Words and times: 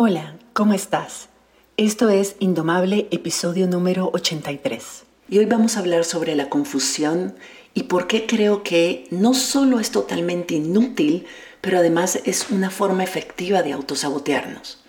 Hola, 0.00 0.36
¿cómo 0.52 0.74
estás? 0.74 1.28
Esto 1.76 2.08
es 2.08 2.36
Indomable, 2.38 3.08
episodio 3.10 3.66
número 3.66 4.10
83. 4.12 5.02
Y 5.28 5.38
hoy 5.38 5.46
vamos 5.46 5.76
a 5.76 5.80
hablar 5.80 6.04
sobre 6.04 6.36
la 6.36 6.48
confusión 6.48 7.34
y 7.74 7.82
por 7.82 8.06
qué 8.06 8.24
creo 8.24 8.62
que 8.62 9.08
no 9.10 9.34
solo 9.34 9.80
es 9.80 9.90
totalmente 9.90 10.54
inútil, 10.54 11.26
pero 11.60 11.78
además 11.78 12.20
es 12.24 12.48
una 12.50 12.70
forma 12.70 13.02
efectiva 13.02 13.64
de 13.64 13.72
autosabotearnos. 13.72 14.84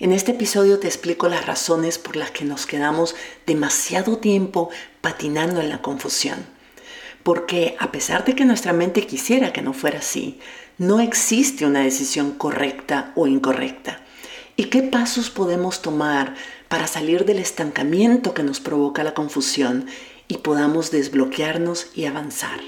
En 0.00 0.10
este 0.10 0.32
episodio 0.32 0.80
te 0.80 0.88
explico 0.88 1.28
las 1.28 1.46
razones 1.46 1.98
por 1.98 2.16
las 2.16 2.32
que 2.32 2.44
nos 2.44 2.66
quedamos 2.66 3.14
demasiado 3.46 4.18
tiempo 4.18 4.70
patinando 5.00 5.60
en 5.60 5.68
la 5.68 5.82
confusión. 5.82 6.44
Porque 7.22 7.76
a 7.78 7.92
pesar 7.92 8.24
de 8.24 8.34
que 8.34 8.44
nuestra 8.44 8.72
mente 8.72 9.06
quisiera 9.06 9.52
que 9.52 9.62
no 9.62 9.72
fuera 9.72 10.00
así, 10.00 10.40
no 10.78 10.98
existe 10.98 11.64
una 11.64 11.82
decisión 11.82 12.32
correcta 12.32 13.12
o 13.14 13.28
incorrecta. 13.28 14.02
¿Y 14.56 14.64
qué 14.64 14.82
pasos 14.82 15.30
podemos 15.30 15.80
tomar 15.80 16.34
para 16.68 16.86
salir 16.86 17.24
del 17.24 17.38
estancamiento 17.38 18.34
que 18.34 18.42
nos 18.42 18.60
provoca 18.60 19.02
la 19.02 19.14
confusión 19.14 19.86
y 20.28 20.38
podamos 20.38 20.90
desbloquearnos 20.90 21.86
y 21.94 22.04
avanzar? 22.04 22.60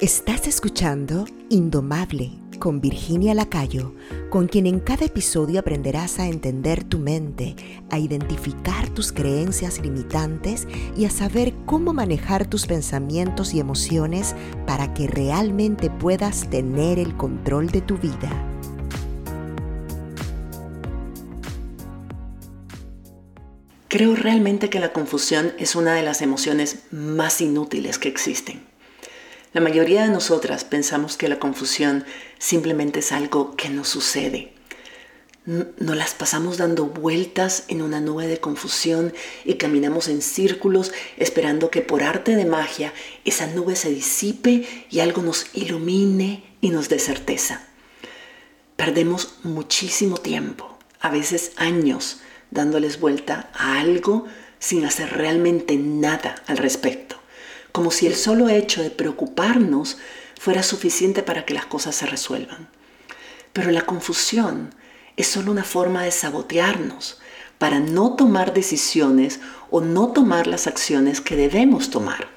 Estás 0.00 0.46
escuchando 0.46 1.24
Indomable 1.48 2.32
con 2.58 2.80
Virginia 2.80 3.34
Lacayo, 3.34 3.94
con 4.30 4.48
quien 4.48 4.66
en 4.66 4.80
cada 4.80 5.06
episodio 5.06 5.58
aprenderás 5.60 6.18
a 6.20 6.28
entender 6.28 6.84
tu 6.84 6.98
mente, 6.98 7.56
a 7.90 7.98
identificar 7.98 8.88
tus 8.90 9.12
creencias 9.12 9.80
limitantes 9.80 10.68
y 10.96 11.06
a 11.06 11.10
saber 11.10 11.54
cómo 11.66 11.92
manejar 11.92 12.46
tus 12.46 12.66
pensamientos 12.66 13.54
y 13.54 13.60
emociones 13.60 14.36
para 14.66 14.92
que 14.94 15.06
realmente 15.06 15.90
puedas 15.90 16.48
tener 16.50 16.98
el 16.98 17.16
control 17.16 17.70
de 17.70 17.80
tu 17.80 17.96
vida. 17.96 18.51
Creo 23.92 24.16
realmente 24.16 24.70
que 24.70 24.80
la 24.80 24.94
confusión 24.94 25.52
es 25.58 25.76
una 25.76 25.92
de 25.92 26.02
las 26.02 26.22
emociones 26.22 26.78
más 26.92 27.42
inútiles 27.42 27.98
que 27.98 28.08
existen. 28.08 28.64
La 29.52 29.60
mayoría 29.60 30.04
de 30.04 30.08
nosotras 30.08 30.64
pensamos 30.64 31.18
que 31.18 31.28
la 31.28 31.38
confusión 31.38 32.06
simplemente 32.38 33.00
es 33.00 33.12
algo 33.12 33.54
que 33.54 33.68
nos 33.68 33.88
sucede. 33.88 34.54
Nos 35.44 35.94
las 35.94 36.14
pasamos 36.14 36.56
dando 36.56 36.86
vueltas 36.86 37.64
en 37.68 37.82
una 37.82 38.00
nube 38.00 38.26
de 38.28 38.40
confusión 38.40 39.12
y 39.44 39.56
caminamos 39.56 40.08
en 40.08 40.22
círculos 40.22 40.90
esperando 41.18 41.68
que 41.70 41.82
por 41.82 42.02
arte 42.02 42.34
de 42.34 42.46
magia 42.46 42.94
esa 43.26 43.46
nube 43.46 43.76
se 43.76 43.90
disipe 43.90 44.86
y 44.88 45.00
algo 45.00 45.20
nos 45.20 45.48
ilumine 45.52 46.42
y 46.62 46.70
nos 46.70 46.88
dé 46.88 46.98
certeza. 46.98 47.68
Perdemos 48.76 49.34
muchísimo 49.42 50.16
tiempo, 50.16 50.78
a 50.98 51.10
veces 51.10 51.52
años, 51.56 52.22
dándoles 52.52 53.00
vuelta 53.00 53.50
a 53.54 53.80
algo 53.80 54.26
sin 54.58 54.84
hacer 54.84 55.10
realmente 55.10 55.76
nada 55.76 56.36
al 56.46 56.58
respecto, 56.58 57.16
como 57.72 57.90
si 57.90 58.06
el 58.06 58.14
solo 58.14 58.48
hecho 58.48 58.82
de 58.82 58.90
preocuparnos 58.90 59.98
fuera 60.38 60.62
suficiente 60.62 61.22
para 61.22 61.44
que 61.44 61.54
las 61.54 61.66
cosas 61.66 61.96
se 61.96 62.06
resuelvan. 62.06 62.68
Pero 63.52 63.70
la 63.70 63.82
confusión 63.82 64.74
es 65.16 65.26
solo 65.26 65.50
una 65.50 65.64
forma 65.64 66.04
de 66.04 66.10
sabotearnos 66.10 67.20
para 67.58 67.80
no 67.80 68.14
tomar 68.14 68.54
decisiones 68.54 69.40
o 69.70 69.80
no 69.80 70.08
tomar 70.08 70.46
las 70.46 70.66
acciones 70.66 71.20
que 71.20 71.36
debemos 71.36 71.90
tomar. 71.90 72.28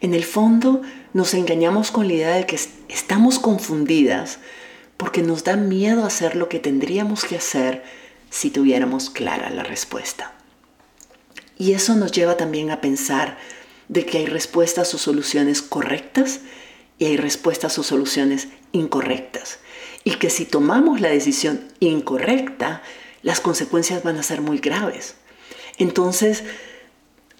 En 0.00 0.14
el 0.14 0.24
fondo 0.24 0.82
nos 1.12 1.34
engañamos 1.34 1.90
con 1.90 2.08
la 2.08 2.14
idea 2.14 2.34
de 2.34 2.46
que 2.46 2.58
estamos 2.88 3.38
confundidas 3.38 4.38
porque 4.96 5.22
nos 5.22 5.44
da 5.44 5.56
miedo 5.56 6.04
hacer 6.04 6.36
lo 6.36 6.48
que 6.48 6.58
tendríamos 6.58 7.24
que 7.24 7.36
hacer 7.36 7.82
si 8.30 8.50
tuviéramos 8.50 9.10
clara 9.10 9.50
la 9.50 9.62
respuesta. 9.64 10.32
Y 11.58 11.74
eso 11.74 11.94
nos 11.94 12.12
lleva 12.12 12.36
también 12.36 12.70
a 12.70 12.80
pensar 12.80 13.36
de 13.88 14.06
que 14.06 14.18
hay 14.18 14.26
respuestas 14.26 14.94
o 14.94 14.98
soluciones 14.98 15.60
correctas 15.60 16.40
y 16.98 17.06
hay 17.06 17.16
respuestas 17.16 17.78
o 17.78 17.82
soluciones 17.82 18.48
incorrectas. 18.72 19.58
Y 20.04 20.12
que 20.12 20.30
si 20.30 20.46
tomamos 20.46 21.00
la 21.00 21.10
decisión 21.10 21.68
incorrecta, 21.80 22.82
las 23.22 23.40
consecuencias 23.40 24.02
van 24.02 24.16
a 24.16 24.22
ser 24.22 24.40
muy 24.40 24.58
graves. 24.58 25.16
Entonces, 25.76 26.44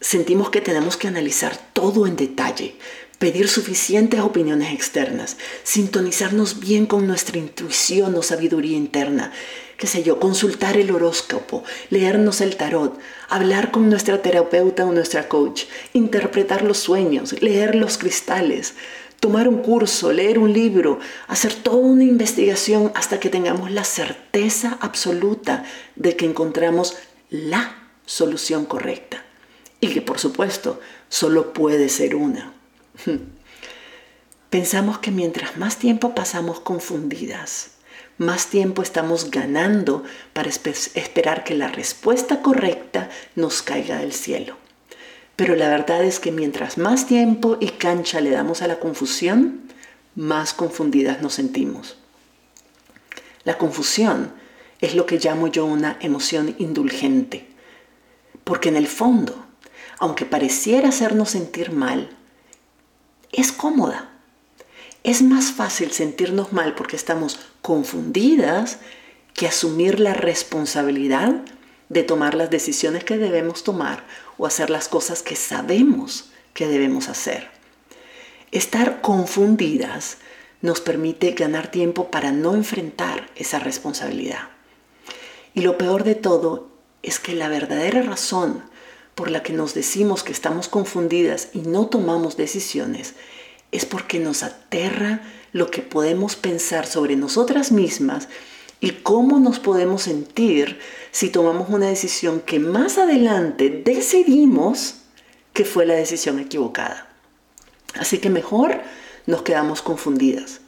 sentimos 0.01 0.51
que 0.51 0.61
tenemos 0.61 0.97
que 0.97 1.09
analizar 1.09 1.57
todo 1.73 2.07
en 2.07 2.17
detalle, 2.17 2.75
pedir 3.19 3.49
suficientes 3.49 4.21
opiniones 4.21 4.73
externas, 4.73 5.37
sintonizarnos 5.63 6.59
bien 6.59 6.87
con 6.87 7.07
nuestra 7.07 7.39
intuición 7.39 8.15
o 8.15 8.23
sabiduría 8.23 8.77
interna, 8.77 9.33
qué 9.81 9.87
sé 9.87 10.03
yo, 10.03 10.21
consultar 10.21 10.77
el 10.77 10.91
horóscopo, 10.91 11.65
leernos 11.89 12.43
el 12.43 12.57
tarot, 12.57 12.99
hablar 13.31 13.71
con 13.71 13.89
nuestra 13.89 14.21
terapeuta 14.21 14.85
o 14.85 14.93
nuestra 14.93 15.27
coach, 15.27 15.63
interpretar 15.95 16.61
los 16.61 16.77
sueños, 16.77 17.41
leer 17.41 17.75
los 17.75 17.97
cristales, 17.97 18.75
tomar 19.21 19.49
un 19.49 19.63
curso, 19.63 20.13
leer 20.13 20.39
un 20.39 20.53
libro, 20.53 20.99
hacer 21.29 21.55
toda 21.55 21.79
una 21.79 22.05
investigación 22.05 22.93
hasta 22.95 23.19
que 23.21 23.31
tengamos 23.31 23.71
la 23.71 23.85
certeza 23.85 24.77
absoluta 24.83 25.65
de 25.97 26.15
que 26.15 26.27
encontramos 26.27 26.99
la 27.31 27.75
solución 28.05 28.67
correcta. 28.67 29.25
Y 29.81 29.89
que 29.89 30.03
por 30.03 30.19
supuesto 30.19 30.79
solo 31.09 31.55
puede 31.55 31.89
ser 31.89 32.17
una. 32.17 32.53
Pensamos 34.51 34.99
que 34.99 35.11
mientras 35.11 35.57
más 35.57 35.79
tiempo 35.79 36.15
pasamos 36.15 36.61
confundidas, 36.61 37.80
más 38.21 38.49
tiempo 38.49 38.83
estamos 38.83 39.31
ganando 39.31 40.05
para 40.35 40.51
esperar 40.51 41.43
que 41.43 41.55
la 41.55 41.69
respuesta 41.69 42.43
correcta 42.43 43.09
nos 43.35 43.63
caiga 43.63 43.97
del 43.97 44.13
cielo. 44.13 44.59
Pero 45.37 45.57
la 45.57 45.71
verdad 45.71 46.05
es 46.05 46.21
que 46.21 46.31
mientras 46.31 46.77
más 46.77 47.07
tiempo 47.07 47.57
y 47.61 47.69
cancha 47.69 48.21
le 48.21 48.29
damos 48.29 48.61
a 48.61 48.67
la 48.67 48.79
confusión, 48.79 49.63
más 50.17 50.53
confundidas 50.53 51.23
nos 51.23 51.33
sentimos. 51.33 51.97
La 53.45 53.57
confusión 53.57 54.35
es 54.83 54.95
lo 54.95 55.07
que 55.07 55.19
llamo 55.19 55.47
yo 55.47 55.65
una 55.65 55.97
emoción 56.01 56.55
indulgente, 56.59 57.47
porque 58.45 58.69
en 58.69 58.77
el 58.77 58.87
fondo, 58.87 59.47
aunque 59.99 60.27
pareciera 60.27 60.91
hacernos 60.91 61.31
sentir 61.31 61.73
mal, 61.73 62.11
es 63.33 63.51
cómoda. 63.51 64.10
Es 65.03 65.23
más 65.23 65.53
fácil 65.53 65.93
sentirnos 65.93 66.53
mal 66.53 66.75
porque 66.75 66.97
estamos 66.97 67.39
confundidas 67.63 68.79
que 69.35 69.47
asumir 69.47 69.99
la 69.99 70.13
responsabilidad 70.13 71.35
de 71.89 72.03
tomar 72.03 72.35
las 72.35 72.51
decisiones 72.51 73.05
que 73.05 73.17
debemos 73.17 73.65
tomar 73.65 74.05
o 74.37 74.47
hacer 74.47 74.71
las 74.71 74.89
cosas 74.89 75.23
que 75.23 75.37
sabemos 75.37 76.31
que 76.53 76.67
debemos 76.67 77.09
hacer. 77.09 77.49
Estar 78.53 79.01
confundidas 79.01 80.19
nos 80.61 80.81
permite 80.81 81.33
ganar 81.33 81.71
tiempo 81.71 82.11
para 82.11 82.33
no 82.33 82.55
enfrentar 82.55 83.31
esa 83.37 83.59
responsabilidad. 83.59 84.49
Y 85.55 85.63
lo 85.63 85.79
peor 85.79 86.05
de 86.05 86.15
todo 86.15 86.69
es 87.03 87.19
que 87.19 87.35
la 87.35 87.49
verdadera 87.49 88.03
razón 88.03 88.63
por 89.15 89.31
la 89.31 89.43
que 89.43 89.53
nos 89.53 89.75
decimos 89.75 90.23
que 90.23 90.33
estamos 90.33 90.69
confundidas 90.69 91.49
y 91.55 91.61
no 91.61 91.87
tomamos 91.87 92.37
decisiones 92.37 93.15
es 93.73 93.87
porque 93.87 94.19
nos 94.19 94.43
aterra 94.43 95.21
lo 95.53 95.71
que 95.71 95.83
podemos 95.83 96.37
pensar 96.37 96.87
sobre 96.87 97.17
nosotras 97.17 97.73
mismas 97.73 98.29
y 98.81 98.91
cómo 98.93 99.39
nos 99.39 99.59
podemos 99.59 100.03
sentir 100.03 100.79
si 101.11 101.29
tomamos 101.29 101.69
una 101.69 101.87
decisión 101.89 102.41
que 102.41 102.59
más 102.59 102.99
adelante 102.99 103.83
decidimos 103.85 104.97
que 105.53 105.65
fue 105.65 105.87
la 105.87 105.95
decisión 105.95 106.39
equivocada. 106.39 107.09
Así 107.95 108.19
que 108.19 108.31
mejor 108.31 108.81
nos 109.27 109.43
quedamos 109.43 109.83
confundidas. 109.83 110.61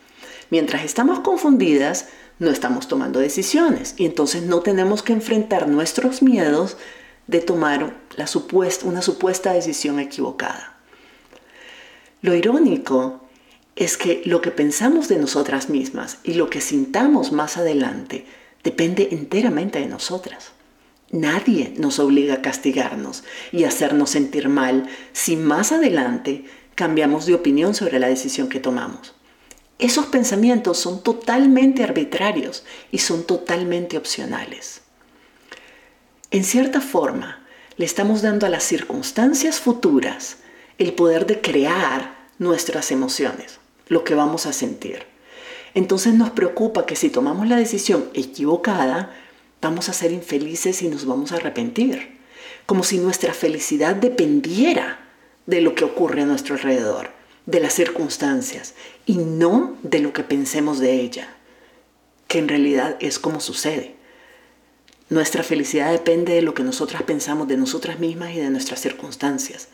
Mientras 0.51 0.85
estamos 0.85 1.21
confundidas, 1.21 2.09
no 2.39 2.51
estamos 2.51 2.89
tomando 2.89 3.21
decisiones 3.21 3.95
y 3.97 4.05
entonces 4.05 4.43
no 4.43 4.61
tenemos 4.61 5.03
que 5.03 5.13
enfrentar 5.13 5.69
nuestros 5.69 6.23
miedos 6.23 6.77
de 7.27 7.41
tomar 7.41 7.97
una 8.85 9.03
supuesta 9.03 9.53
decisión 9.53 10.01
equivocada. 10.01 10.72
Lo 12.23 12.37
irónico 12.37 13.21
es 13.75 13.97
que 13.97 14.23
lo 14.25 14.41
que 14.41 14.53
pensamos 14.53 15.09
de 15.09 15.19
nosotras 15.19 15.69
mismas 15.69 16.19
y 16.23 16.35
lo 16.35 16.51
que 16.51 16.61
sintamos 16.61 17.33
más 17.33 17.57
adelante 17.57 18.27
depende 18.63 19.09
enteramente 19.11 19.81
de 19.81 19.87
nosotras. 19.87 20.53
Nadie 21.11 21.75
nos 21.77 21.99
obliga 21.99 22.35
a 22.35 22.43
castigarnos 22.43 23.25
y 23.51 23.65
hacernos 23.65 24.11
sentir 24.11 24.49
mal 24.49 24.89
si 25.13 25.37
más 25.37 25.73
adelante 25.73 26.45
cambiamos 26.77 27.27
de 27.27 27.35
opinión 27.35 27.75
sobre 27.75 27.99
la 27.99 28.09
decisión 28.09 28.49
que 28.49 28.61
tomamos. 28.61 29.15
Esos 29.81 30.07
pensamientos 30.07 30.79
son 30.79 31.03
totalmente 31.03 31.83
arbitrarios 31.83 32.65
y 32.93 32.99
son 32.99 33.25
totalmente 33.25 33.99
opcionales. 33.99 34.83
En 36.31 36.45
cierta 36.45 36.81
forma, 36.81 37.45
le 37.77 37.85
estamos 37.85 38.23
dando 38.23 38.47
a 38.47 38.49
las 38.49 38.63
circunstancias 38.63 39.59
futuras 39.59 40.37
el 40.83 40.95
poder 40.95 41.27
de 41.27 41.41
crear 41.41 42.17
nuestras 42.39 42.91
emociones, 42.91 43.61
lo 43.87 44.03
que 44.03 44.17
vamos 44.17 44.47
a 44.47 44.53
sentir. 44.53 45.05
Entonces 45.75 46.15
nos 46.15 46.31
preocupa 46.31 46.87
que 46.87 46.97
si 46.97 47.09
tomamos 47.09 47.47
la 47.47 47.57
decisión 47.57 48.11
equivocada, 48.15 49.15
vamos 49.61 49.89
a 49.89 49.93
ser 49.93 50.11
infelices 50.11 50.83
y 50.83 50.89
nos 50.89 51.07
vamos 51.07 51.31
a 51.31 51.37
arrepentir. 51.37 52.19
Como 52.67 52.83
si 52.83 52.99
nuestra 52.99 53.33
felicidad 53.33 53.95
dependiera 53.95 54.99
de 55.47 55.61
lo 55.61 55.77
que 55.77 55.85
ocurre 55.85 56.23
a 56.23 56.27
nuestro 56.27 56.57
alrededor, 56.57 57.11
de 57.47 57.61
las 57.61 57.75
circunstancias, 57.75 58.75
y 59.07 59.19
no 59.19 59.77
de 59.85 60.01
lo 60.01 60.13
que 60.13 60.25
pensemos 60.25 60.81
de 60.81 61.01
ella, 61.01 61.29
que 62.27 62.39
en 62.39 62.49
realidad 62.49 62.97
es 62.99 63.21
como 63.21 63.39
sucede. 63.39 63.95
Nuestra 65.11 65.45
felicidad 65.45 65.93
depende 65.93 66.35
de 66.35 66.43
lo 66.43 66.55
que 66.55 66.65
nosotras 66.65 67.03
pensamos 67.05 67.47
de 67.47 67.57
nosotras 67.57 68.01
mismas 68.01 68.33
y 68.33 68.41
de 68.41 68.51
nuestras 68.51 68.81
circunstancias, 68.81 69.69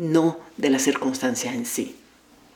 no 0.00 0.40
de 0.56 0.70
las 0.70 0.80
circunstancias 0.82 1.54
en 1.54 1.66
sí. 1.66 1.94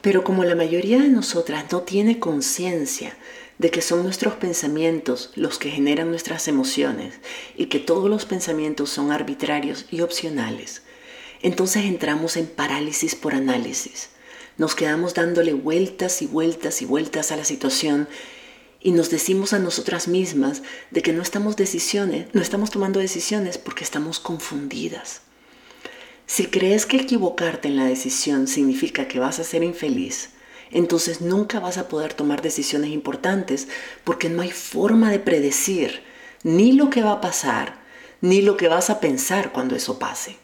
Pero 0.01 0.25
como 0.25 0.45
la 0.45 0.55
mayoría 0.55 0.99
de 0.99 1.11
nosotras 1.11 1.67
no 1.71 1.83
tiene 1.83 2.19
conciencia 2.19 3.15
de 3.59 3.71
que 3.71 3.83
son 3.83 4.03
nuestros 4.03 4.35
pensamientos 4.35 5.31
los 5.35 5.59
que 5.59 5.71
generan 5.71 6.09
nuestras 6.09 6.49
emociones 6.49 7.17
y 7.55 7.67
que 7.67 7.79
todos 7.81 8.09
los 8.09 8.25
pensamientos 8.25 8.89
son 8.89 9.13
arbitrarios 9.13 9.85
y 9.91 10.01
opcionales, 10.01 10.83
entonces 11.43 11.85
entramos 11.85 12.39
en 12.39 12.47
parálisis 12.47 13.15
por 13.15 13.35
análisis. 13.35 14.09
Nos 14.57 14.75
quedamos 14.75 15.13
dándole 15.13 15.53
vueltas 15.53 16.23
y 16.23 16.27
vueltas 16.27 16.81
y 16.81 16.87
vueltas 16.87 17.31
a 17.31 17.37
la 17.37 17.45
situación 17.45 18.09
y 18.81 18.93
nos 18.93 19.11
decimos 19.11 19.53
a 19.53 19.59
nosotras 19.59 20.09
mismas 20.09 20.63
de 20.91 21.03
que 21.03 21.13
no 21.13 21.21
estamos 21.21 21.57
no 21.59 22.41
estamos 22.41 22.71
tomando 22.71 23.01
decisiones 23.01 23.59
porque 23.59 23.85
estamos 23.85 24.19
confundidas. 24.19 25.24
Si 26.27 26.47
crees 26.47 26.87
que 26.87 26.97
equivocarte 26.97 27.69
en 27.69 27.77
la 27.77 27.85
decisión 27.85 28.49
significa 28.49 29.07
que 29.09 29.19
vas 29.19 29.39
a 29.39 29.45
ser 29.45 29.63
infeliz, 29.63 30.31
entonces 30.71 31.21
nunca 31.21 31.61
vas 31.61 31.79
a 31.79 31.89
poder 31.89 32.15
tomar 32.15 32.43
decisiones 32.43 32.91
importantes 32.91 33.69
porque 34.03 34.29
no 34.29 34.43
hay 34.43 34.51
forma 34.51 35.11
de 35.11 35.19
predecir 35.19 36.03
ni 36.43 36.73
lo 36.73 36.91
que 36.91 37.03
va 37.03 37.13
a 37.13 37.21
pasar, 37.21 37.79
ni 38.21 38.43
lo 38.43 38.57
que 38.57 38.69
vas 38.69 38.91
a 38.91 39.01
pensar 39.01 39.53
cuando 39.53 39.77
eso 39.77 39.99
pase. 39.99 40.37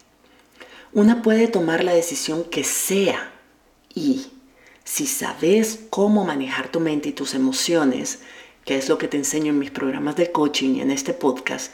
Una 0.92 1.22
puede 1.22 1.48
tomar 1.48 1.82
la 1.82 1.92
decisión 1.92 2.44
que 2.44 2.64
sea 2.64 3.32
y 3.94 4.26
si 4.84 5.06
sabes 5.06 5.80
cómo 5.88 6.24
manejar 6.24 6.68
tu 6.68 6.80
mente 6.80 7.10
y 7.10 7.12
tus 7.12 7.34
emociones, 7.34 8.20
que 8.64 8.76
es 8.76 8.88
lo 8.88 8.98
que 8.98 9.08
te 9.08 9.16
enseño 9.16 9.50
en 9.50 9.58
mis 9.58 9.70
programas 9.70 10.16
de 10.16 10.30
coaching 10.30 10.76
y 10.76 10.80
en 10.80 10.90
este 10.90 11.14
podcast, 11.14 11.72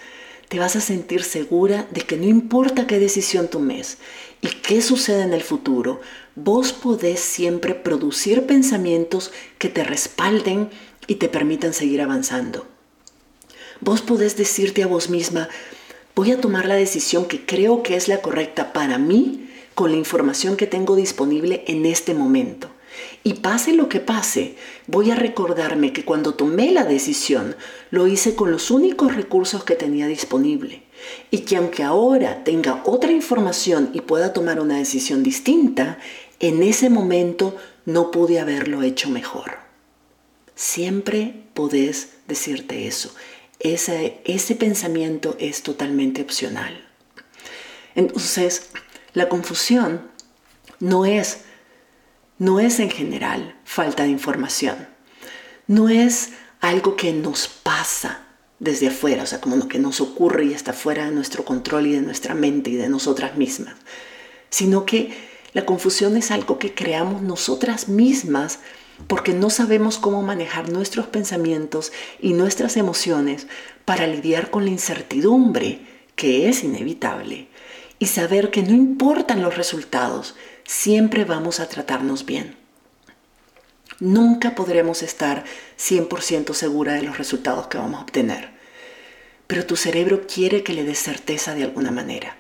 te 0.48 0.58
vas 0.58 0.76
a 0.76 0.80
sentir 0.80 1.22
segura 1.24 1.88
de 1.90 2.02
que 2.02 2.16
no 2.16 2.24
importa 2.24 2.86
qué 2.86 2.98
decisión 2.98 3.48
tomes 3.48 3.98
y 4.40 4.48
qué 4.48 4.80
suceda 4.80 5.24
en 5.24 5.32
el 5.32 5.42
futuro, 5.42 6.00
vos 6.34 6.72
podés 6.72 7.20
siempre 7.20 7.74
producir 7.74 8.46
pensamientos 8.46 9.32
que 9.58 9.68
te 9.68 9.82
respalden 9.82 10.70
y 11.06 11.16
te 11.16 11.28
permitan 11.28 11.72
seguir 11.72 12.00
avanzando. 12.00 12.66
Vos 13.80 14.02
podés 14.02 14.36
decirte 14.36 14.82
a 14.82 14.86
vos 14.86 15.10
misma, 15.10 15.48
voy 16.14 16.32
a 16.32 16.40
tomar 16.40 16.66
la 16.66 16.76
decisión 16.76 17.26
que 17.26 17.44
creo 17.44 17.82
que 17.82 17.96
es 17.96 18.08
la 18.08 18.22
correcta 18.22 18.72
para 18.72 18.98
mí 18.98 19.50
con 19.74 19.90
la 19.90 19.98
información 19.98 20.56
que 20.56 20.66
tengo 20.66 20.96
disponible 20.96 21.64
en 21.66 21.84
este 21.84 22.14
momento. 22.14 22.70
Y 23.26 23.34
pase 23.34 23.72
lo 23.72 23.88
que 23.88 23.98
pase, 23.98 24.54
voy 24.86 25.10
a 25.10 25.16
recordarme 25.16 25.92
que 25.92 26.04
cuando 26.04 26.34
tomé 26.34 26.70
la 26.70 26.84
decisión 26.84 27.56
lo 27.90 28.06
hice 28.06 28.36
con 28.36 28.52
los 28.52 28.70
únicos 28.70 29.16
recursos 29.16 29.64
que 29.64 29.74
tenía 29.74 30.06
disponible. 30.06 30.84
Y 31.32 31.38
que 31.38 31.56
aunque 31.56 31.82
ahora 31.82 32.44
tenga 32.44 32.82
otra 32.84 33.10
información 33.10 33.90
y 33.92 34.02
pueda 34.02 34.32
tomar 34.32 34.60
una 34.60 34.78
decisión 34.78 35.24
distinta, 35.24 35.98
en 36.38 36.62
ese 36.62 36.88
momento 36.88 37.56
no 37.84 38.12
pude 38.12 38.38
haberlo 38.38 38.84
hecho 38.84 39.10
mejor. 39.10 39.58
Siempre 40.54 41.42
podés 41.52 42.10
decirte 42.28 42.86
eso. 42.86 43.12
Ese, 43.58 44.20
ese 44.24 44.54
pensamiento 44.54 45.34
es 45.40 45.64
totalmente 45.64 46.22
opcional. 46.22 46.86
Entonces, 47.96 48.70
la 49.14 49.28
confusión 49.28 50.12
no 50.78 51.06
es 51.06 51.38
no 52.38 52.60
es 52.60 52.80
en 52.80 52.90
general 52.90 53.56
falta 53.64 54.04
de 54.04 54.10
información, 54.10 54.88
no 55.66 55.88
es 55.88 56.30
algo 56.60 56.96
que 56.96 57.12
nos 57.12 57.48
pasa 57.48 58.26
desde 58.58 58.88
afuera, 58.88 59.22
o 59.22 59.26
sea, 59.26 59.40
como 59.40 59.56
lo 59.56 59.68
que 59.68 59.78
nos 59.78 60.00
ocurre 60.00 60.46
y 60.46 60.52
está 60.52 60.72
fuera 60.72 61.06
de 61.06 61.12
nuestro 61.12 61.44
control 61.44 61.86
y 61.86 61.92
de 61.92 62.00
nuestra 62.00 62.34
mente 62.34 62.70
y 62.70 62.76
de 62.76 62.88
nosotras 62.88 63.36
mismas, 63.36 63.74
sino 64.50 64.86
que 64.86 65.12
la 65.52 65.66
confusión 65.66 66.16
es 66.16 66.30
algo 66.30 66.58
que 66.58 66.74
creamos 66.74 67.22
nosotras 67.22 67.88
mismas 67.88 68.60
porque 69.06 69.32
no 69.32 69.50
sabemos 69.50 69.98
cómo 69.98 70.22
manejar 70.22 70.70
nuestros 70.70 71.06
pensamientos 71.06 71.92
y 72.20 72.32
nuestras 72.32 72.76
emociones 72.76 73.46
para 73.84 74.06
lidiar 74.06 74.50
con 74.50 74.64
la 74.64 74.70
incertidumbre 74.70 75.80
que 76.14 76.48
es 76.48 76.64
inevitable 76.64 77.48
y 77.98 78.06
saber 78.06 78.50
que 78.50 78.62
no 78.62 78.74
importan 78.74 79.42
los 79.42 79.56
resultados, 79.56 80.34
siempre 80.64 81.24
vamos 81.24 81.60
a 81.60 81.68
tratarnos 81.68 82.26
bien. 82.26 82.56
Nunca 83.98 84.54
podremos 84.54 85.02
estar 85.02 85.44
100% 85.78 86.52
segura 86.52 86.94
de 86.94 87.02
los 87.02 87.16
resultados 87.16 87.68
que 87.68 87.78
vamos 87.78 88.00
a 88.00 88.02
obtener, 88.02 88.50
pero 89.46 89.64
tu 89.64 89.76
cerebro 89.76 90.26
quiere 90.26 90.62
que 90.62 90.74
le 90.74 90.84
des 90.84 90.98
certeza 90.98 91.54
de 91.54 91.64
alguna 91.64 91.90
manera. 91.90 92.36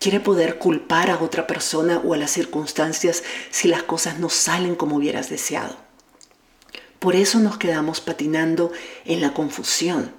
Quiere 0.00 0.20
poder 0.20 0.58
culpar 0.58 1.10
a 1.10 1.20
otra 1.20 1.46
persona 1.46 1.98
o 1.98 2.14
a 2.14 2.16
las 2.16 2.30
circunstancias 2.30 3.22
si 3.50 3.68
las 3.68 3.82
cosas 3.84 4.18
no 4.18 4.28
salen 4.28 4.74
como 4.74 4.96
hubieras 4.96 5.28
deseado. 5.28 5.76
Por 6.98 7.14
eso 7.14 7.38
nos 7.38 7.58
quedamos 7.58 8.00
patinando 8.00 8.72
en 9.04 9.20
la 9.20 9.32
confusión 9.34 10.12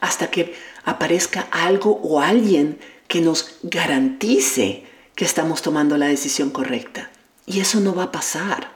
hasta 0.00 0.30
que 0.30 0.54
aparezca 0.84 1.48
algo 1.50 2.00
o 2.02 2.20
alguien 2.20 2.78
que 3.10 3.20
nos 3.20 3.56
garantice 3.64 4.84
que 5.16 5.24
estamos 5.24 5.62
tomando 5.62 5.98
la 5.98 6.06
decisión 6.06 6.50
correcta. 6.50 7.10
Y 7.44 7.58
eso 7.58 7.80
no 7.80 7.92
va 7.92 8.04
a 8.04 8.12
pasar. 8.12 8.70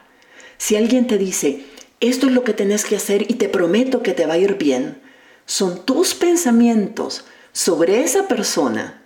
Si 0.58 0.75
alguien 0.75 1.06
te 1.06 1.19
dice, 1.19 1.64
esto 2.00 2.26
es 2.26 2.32
lo 2.32 2.42
que 2.42 2.52
tenés 2.52 2.84
que 2.84 2.96
hacer 2.96 3.31
y 3.31 3.34
te 3.34 3.48
prometo 3.48 4.02
que 4.02 4.12
te 4.12 4.26
va 4.26 4.34
a 4.34 4.38
ir 4.38 4.58
bien, 4.58 5.00
son 5.46 5.86
tus 5.86 6.14
pensamientos 6.16 7.25
sobre 7.52 8.02
esa 8.02 8.26
persona. 8.26 9.02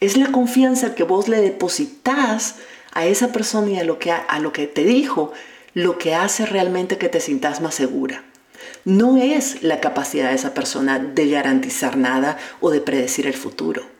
Es 0.00 0.16
la 0.16 0.32
confianza 0.32 0.96
que 0.96 1.04
vos 1.04 1.28
le 1.28 1.40
depositas 1.40 2.56
a 2.92 3.06
esa 3.06 3.30
persona 3.30 3.70
y 3.70 3.78
a 3.78 3.84
lo 3.84 4.00
que, 4.00 4.10
a 4.10 4.40
lo 4.40 4.52
que 4.52 4.66
te 4.66 4.82
dijo 4.82 5.32
lo 5.72 5.98
que 5.98 6.16
hace 6.16 6.46
realmente 6.46 6.98
que 6.98 7.08
te 7.08 7.20
sientas 7.20 7.60
más 7.60 7.76
segura. 7.76 8.24
No 8.84 9.18
es 9.18 9.62
la 9.62 9.78
capacidad 9.78 10.30
de 10.30 10.34
esa 10.34 10.52
persona 10.52 10.98
de 10.98 11.30
garantizar 11.30 11.96
nada 11.96 12.38
o 12.60 12.72
de 12.72 12.80
predecir 12.80 13.28
el 13.28 13.34
futuro. 13.34 13.93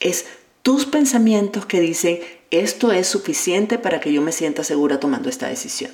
Es 0.00 0.26
tus 0.62 0.86
pensamientos 0.86 1.66
que 1.66 1.80
dicen, 1.80 2.20
esto 2.50 2.92
es 2.92 3.06
suficiente 3.06 3.78
para 3.78 4.00
que 4.00 4.12
yo 4.12 4.22
me 4.22 4.32
sienta 4.32 4.64
segura 4.64 5.00
tomando 5.00 5.28
esta 5.28 5.48
decisión, 5.48 5.92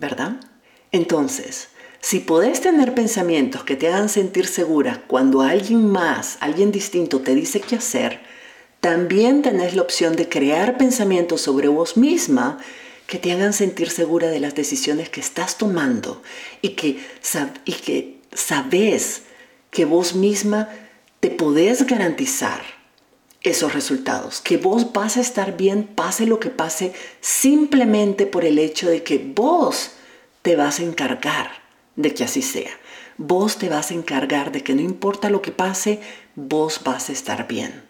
¿verdad? 0.00 0.40
Entonces, 0.92 1.68
si 2.00 2.20
podés 2.20 2.60
tener 2.60 2.94
pensamientos 2.94 3.64
que 3.64 3.76
te 3.76 3.88
hagan 3.88 4.08
sentir 4.08 4.46
segura 4.46 5.04
cuando 5.06 5.42
alguien 5.42 5.86
más, 5.90 6.38
alguien 6.40 6.70
distinto 6.70 7.20
te 7.20 7.34
dice 7.34 7.60
qué 7.60 7.76
hacer, 7.76 8.20
también 8.80 9.42
tenés 9.42 9.74
la 9.74 9.82
opción 9.82 10.14
de 10.14 10.28
crear 10.28 10.78
pensamientos 10.78 11.40
sobre 11.40 11.68
vos 11.68 11.96
misma 11.96 12.58
que 13.08 13.18
te 13.18 13.32
hagan 13.32 13.52
sentir 13.52 13.90
segura 13.90 14.28
de 14.28 14.38
las 14.38 14.54
decisiones 14.54 15.08
que 15.08 15.20
estás 15.20 15.58
tomando 15.58 16.22
y 16.62 16.70
que, 16.70 17.00
que 17.84 18.20
sabes 18.32 19.22
que 19.70 19.84
vos 19.84 20.14
misma 20.14 20.68
te 21.20 21.30
podés 21.30 21.86
garantizar 21.86 22.77
esos 23.42 23.72
resultados, 23.72 24.40
que 24.40 24.56
vos 24.56 24.92
vas 24.92 25.16
a 25.16 25.20
estar 25.20 25.56
bien, 25.56 25.84
pase 25.84 26.26
lo 26.26 26.40
que 26.40 26.50
pase, 26.50 26.92
simplemente 27.20 28.26
por 28.26 28.44
el 28.44 28.58
hecho 28.58 28.88
de 28.88 29.02
que 29.02 29.18
vos 29.18 29.92
te 30.42 30.56
vas 30.56 30.80
a 30.80 30.82
encargar 30.82 31.50
de 31.96 32.14
que 32.14 32.24
así 32.24 32.42
sea. 32.42 32.70
Vos 33.16 33.58
te 33.58 33.68
vas 33.68 33.90
a 33.90 33.94
encargar 33.94 34.52
de 34.52 34.62
que 34.62 34.74
no 34.74 34.80
importa 34.80 35.30
lo 35.30 35.42
que 35.42 35.50
pase, 35.50 36.00
vos 36.36 36.80
vas 36.84 37.08
a 37.08 37.12
estar 37.12 37.48
bien. 37.48 37.82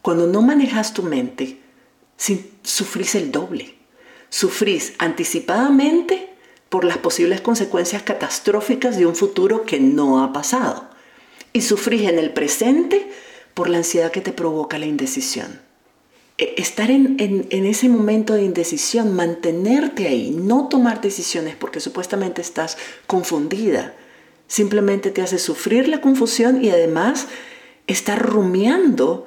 Cuando 0.00 0.26
no 0.26 0.42
manejas 0.42 0.94
tu 0.94 1.02
mente, 1.02 1.58
sufrís 2.62 3.14
el 3.14 3.32
doble. 3.32 3.76
Sufrís 4.30 4.94
anticipadamente 4.98 6.30
por 6.68 6.84
las 6.84 6.98
posibles 6.98 7.40
consecuencias 7.40 8.02
catastróficas 8.02 8.96
de 8.96 9.06
un 9.06 9.14
futuro 9.14 9.64
que 9.64 9.78
no 9.78 10.22
ha 10.22 10.32
pasado. 10.32 10.88
Y 11.52 11.62
sufrís 11.62 12.08
en 12.08 12.18
el 12.18 12.32
presente 12.32 13.10
por 13.54 13.68
la 13.68 13.78
ansiedad 13.78 14.10
que 14.10 14.20
te 14.20 14.32
provoca 14.32 14.78
la 14.78 14.86
indecisión. 14.86 15.60
E, 16.38 16.54
estar 16.58 16.90
en, 16.90 17.46
ese 17.50 17.88
momento 17.88 18.34
de 18.34 18.44
indecisión, 18.44 19.14
mantenerte 19.14 20.08
ahí, 20.08 20.30
no 20.30 20.68
tomar 20.68 21.00
decisiones 21.00 21.56
porque 21.56 21.80
supuestamente 21.80 22.40
estás 22.40 22.78
confundida, 23.06 23.94
simplemente 24.46 25.10
te 25.10 25.22
hace 25.22 25.38
sufrir 25.38 25.88
la 25.88 26.00
confusión 26.00 26.64
y 26.64 26.70
además 26.70 27.28
estar 27.86 28.20
rumiando 28.20 29.26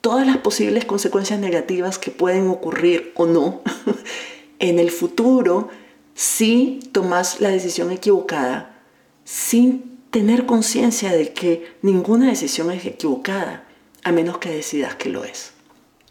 todas 0.00 0.26
las 0.26 0.38
posibles 0.38 0.84
consecuencias 0.84 1.38
negativas 1.38 1.98
que 1.98 2.10
pueden 2.10 2.48
ocurrir 2.48 3.12
o 3.14 3.26
no 3.26 3.62
en 4.58 4.78
el 4.78 4.90
futuro 4.90 5.68
si 6.14 6.80
tomas 6.92 7.40
la 7.40 7.48
decisión 7.48 7.90
equivocada 7.90 8.82
sin 9.24 9.91
tener 10.12 10.44
conciencia 10.44 11.10
de 11.10 11.32
que 11.32 11.74
ninguna 11.80 12.28
decisión 12.28 12.70
es 12.70 12.84
equivocada, 12.84 13.64
a 14.04 14.12
menos 14.12 14.36
que 14.38 14.50
decidas 14.50 14.94
que 14.94 15.08
lo 15.08 15.24
es. 15.24 15.52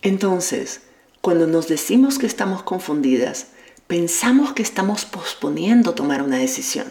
Entonces, 0.01 0.81
cuando 1.21 1.45
nos 1.45 1.67
decimos 1.67 2.17
que 2.17 2.25
estamos 2.25 2.63
confundidas, 2.63 3.49
pensamos 3.85 4.53
que 4.53 4.63
estamos 4.63 5.05
posponiendo 5.05 5.93
tomar 5.93 6.23
una 6.23 6.39
decisión. 6.39 6.87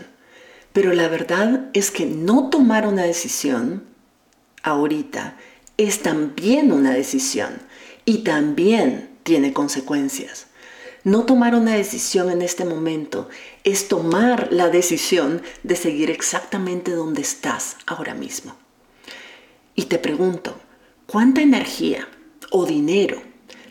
Pero 0.72 0.92
la 0.92 1.08
verdad 1.08 1.68
es 1.72 1.90
que 1.90 2.06
no 2.06 2.48
tomar 2.48 2.86
una 2.86 3.02
decisión 3.02 3.82
ahorita 4.62 5.36
es 5.78 6.02
también 6.02 6.70
una 6.70 6.92
decisión 6.92 7.58
y 8.04 8.18
también 8.18 9.10
tiene 9.24 9.52
consecuencias. 9.52 10.46
No 11.02 11.24
tomar 11.24 11.54
una 11.54 11.74
decisión 11.74 12.30
en 12.30 12.42
este 12.42 12.64
momento 12.64 13.28
es 13.64 13.88
tomar 13.88 14.48
la 14.50 14.68
decisión 14.68 15.40
de 15.62 15.76
seguir 15.76 16.10
exactamente 16.10 16.92
donde 16.92 17.22
estás 17.22 17.76
ahora 17.86 18.14
mismo. 18.14 18.54
Y 19.74 19.84
te 19.84 19.98
pregunto, 19.98 20.60
¿cuánta 21.06 21.40
energía 21.40 22.06
o 22.50 22.66
dinero 22.66 23.22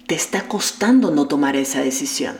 te 0.08 0.16
está 0.16 0.48
costando 0.48 1.12
no 1.12 1.28
tomar 1.28 1.56
esa 1.56 1.82
decisión? 1.82 2.38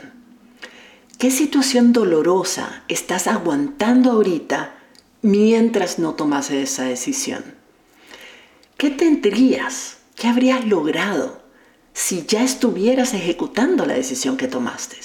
¿Qué 1.18 1.30
situación 1.30 1.92
dolorosa 1.92 2.82
estás 2.88 3.28
aguantando 3.28 4.10
ahorita 4.10 4.74
mientras 5.22 6.00
no 6.00 6.14
tomas 6.14 6.50
esa 6.50 6.84
decisión? 6.84 7.44
¿Qué 8.76 8.90
tendrías? 8.90 9.98
¿Qué 10.16 10.26
habrías 10.26 10.64
logrado 10.66 11.39
si 11.92 12.24
ya 12.26 12.42
estuvieras 12.42 13.14
ejecutando 13.14 13.86
la 13.86 13.94
decisión 13.94 14.36
que 14.36 14.48
tomaste. 14.48 14.96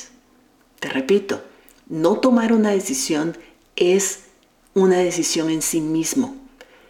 Te 0.80 0.90
repito, 0.90 1.44
no 1.88 2.20
tomar 2.20 2.54
una 2.54 2.72
decisión 2.72 3.38
es 3.76 4.20
una 4.74 4.98
decisión 4.98 5.50
en 5.50 5.62
sí 5.62 5.82
mismo 5.82 6.36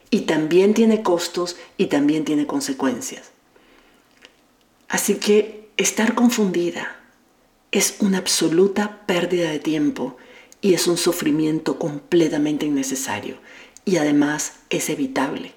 y 0.10 0.22
también 0.22 0.74
tiene 0.74 1.04
costos 1.04 1.58
y 1.78 1.88
también 1.88 2.26
tiene 2.26 2.48
consecuencias. 2.48 3.32
Así 4.88 5.16
que 5.16 5.70
estar 5.78 6.16
confundida 6.16 6.96
es 7.72 7.98
una 8.00 8.20
absoluta 8.20 9.06
pérdida 9.06 9.50
de 9.52 9.60
tiempo 9.60 10.18
y 10.62 10.74
es 10.74 10.88
un 10.88 10.98
sufrimiento 10.98 11.78
completamente 11.78 12.66
innecesario 12.66 13.38
y 13.84 13.98
además 13.98 14.54
es 14.70 14.90
evitable. 14.90 15.54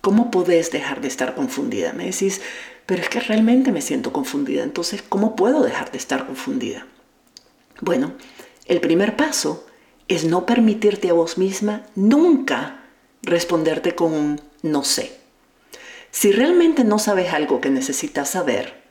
¿Cómo 0.00 0.30
podés 0.30 0.70
dejar 0.70 1.00
de 1.00 1.08
estar 1.08 1.34
confundida? 1.34 1.92
Me 1.92 2.06
decís, 2.06 2.40
pero 2.88 3.02
es 3.02 3.10
que 3.10 3.20
realmente 3.20 3.70
me 3.70 3.82
siento 3.82 4.14
confundida. 4.14 4.62
Entonces, 4.62 5.04
¿cómo 5.06 5.36
puedo 5.36 5.62
dejar 5.62 5.92
de 5.92 5.98
estar 5.98 6.26
confundida? 6.26 6.86
Bueno, 7.82 8.14
el 8.64 8.80
primer 8.80 9.14
paso 9.14 9.66
es 10.08 10.24
no 10.24 10.46
permitirte 10.46 11.10
a 11.10 11.12
vos 11.12 11.36
misma 11.36 11.82
nunca 11.94 12.86
responderte 13.20 13.94
con 13.94 14.14
un 14.14 14.40
no 14.62 14.84
sé. 14.84 15.12
Si 16.10 16.32
realmente 16.32 16.82
no 16.82 16.98
sabes 16.98 17.34
algo 17.34 17.60
que 17.60 17.68
necesitas 17.68 18.30
saber, 18.30 18.82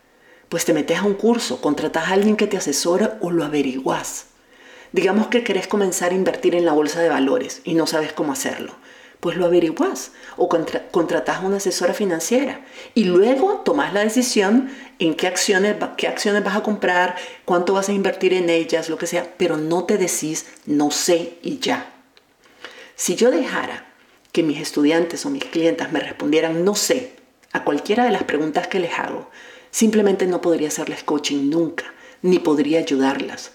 pues 0.47 0.63
te 0.63 0.73
metes 0.73 0.99
a 0.99 1.03
un 1.03 1.15
curso, 1.15 1.59
contratas 1.59 2.07
a 2.07 2.13
alguien 2.13 2.35
que 2.35 2.45
te 2.45 2.57
asesora 2.57 3.17
o 3.19 3.31
lo 3.31 3.43
averiguas. 3.43 4.27
Digamos 4.91 5.29
que 5.29 5.43
querés 5.43 5.67
comenzar 5.67 6.11
a 6.11 6.15
invertir 6.15 6.53
en 6.53 6.65
la 6.65 6.73
bolsa 6.73 7.01
de 7.01 7.09
valores 7.09 7.61
y 7.63 7.73
no 7.73 7.87
sabes 7.87 8.13
cómo 8.13 8.33
hacerlo 8.33 8.75
pues 9.19 9.35
lo 9.35 9.45
averiguas 9.45 10.11
o 10.35 10.47
contratas 10.47 11.37
a 11.37 11.41
una 11.41 11.57
asesora 11.57 11.93
financiera 11.93 12.61
y 12.93 13.05
luego 13.05 13.61
tomas 13.65 13.93
la 13.93 14.03
decisión 14.03 14.69
en 14.99 15.15
qué 15.15 15.27
acciones, 15.27 15.75
qué 15.97 16.07
acciones 16.07 16.43
vas 16.43 16.55
a 16.55 16.63
comprar, 16.63 17.15
cuánto 17.45 17.73
vas 17.73 17.89
a 17.89 17.93
invertir 17.93 18.33
en 18.33 18.49
ellas, 18.49 18.89
lo 18.89 18.97
que 18.97 19.07
sea, 19.07 19.33
pero 19.37 19.57
no 19.57 19.85
te 19.85 19.97
decís 19.97 20.45
no 20.65 20.91
sé 20.91 21.37
y 21.41 21.59
ya. 21.59 21.93
Si 22.95 23.15
yo 23.15 23.31
dejara 23.31 23.87
que 24.31 24.43
mis 24.43 24.59
estudiantes 24.59 25.25
o 25.25 25.29
mis 25.29 25.45
clientes 25.45 25.91
me 25.91 25.99
respondieran 25.99 26.63
no 26.63 26.75
sé 26.75 27.13
a 27.53 27.63
cualquiera 27.63 28.05
de 28.05 28.11
las 28.11 28.23
preguntas 28.23 28.67
que 28.67 28.79
les 28.79 28.99
hago, 28.99 29.29
simplemente 29.71 30.27
no 30.27 30.41
podría 30.41 30.67
hacerles 30.67 31.03
coaching 31.03 31.49
nunca, 31.49 31.85
ni 32.21 32.39
podría 32.39 32.79
ayudarlas, 32.79 33.51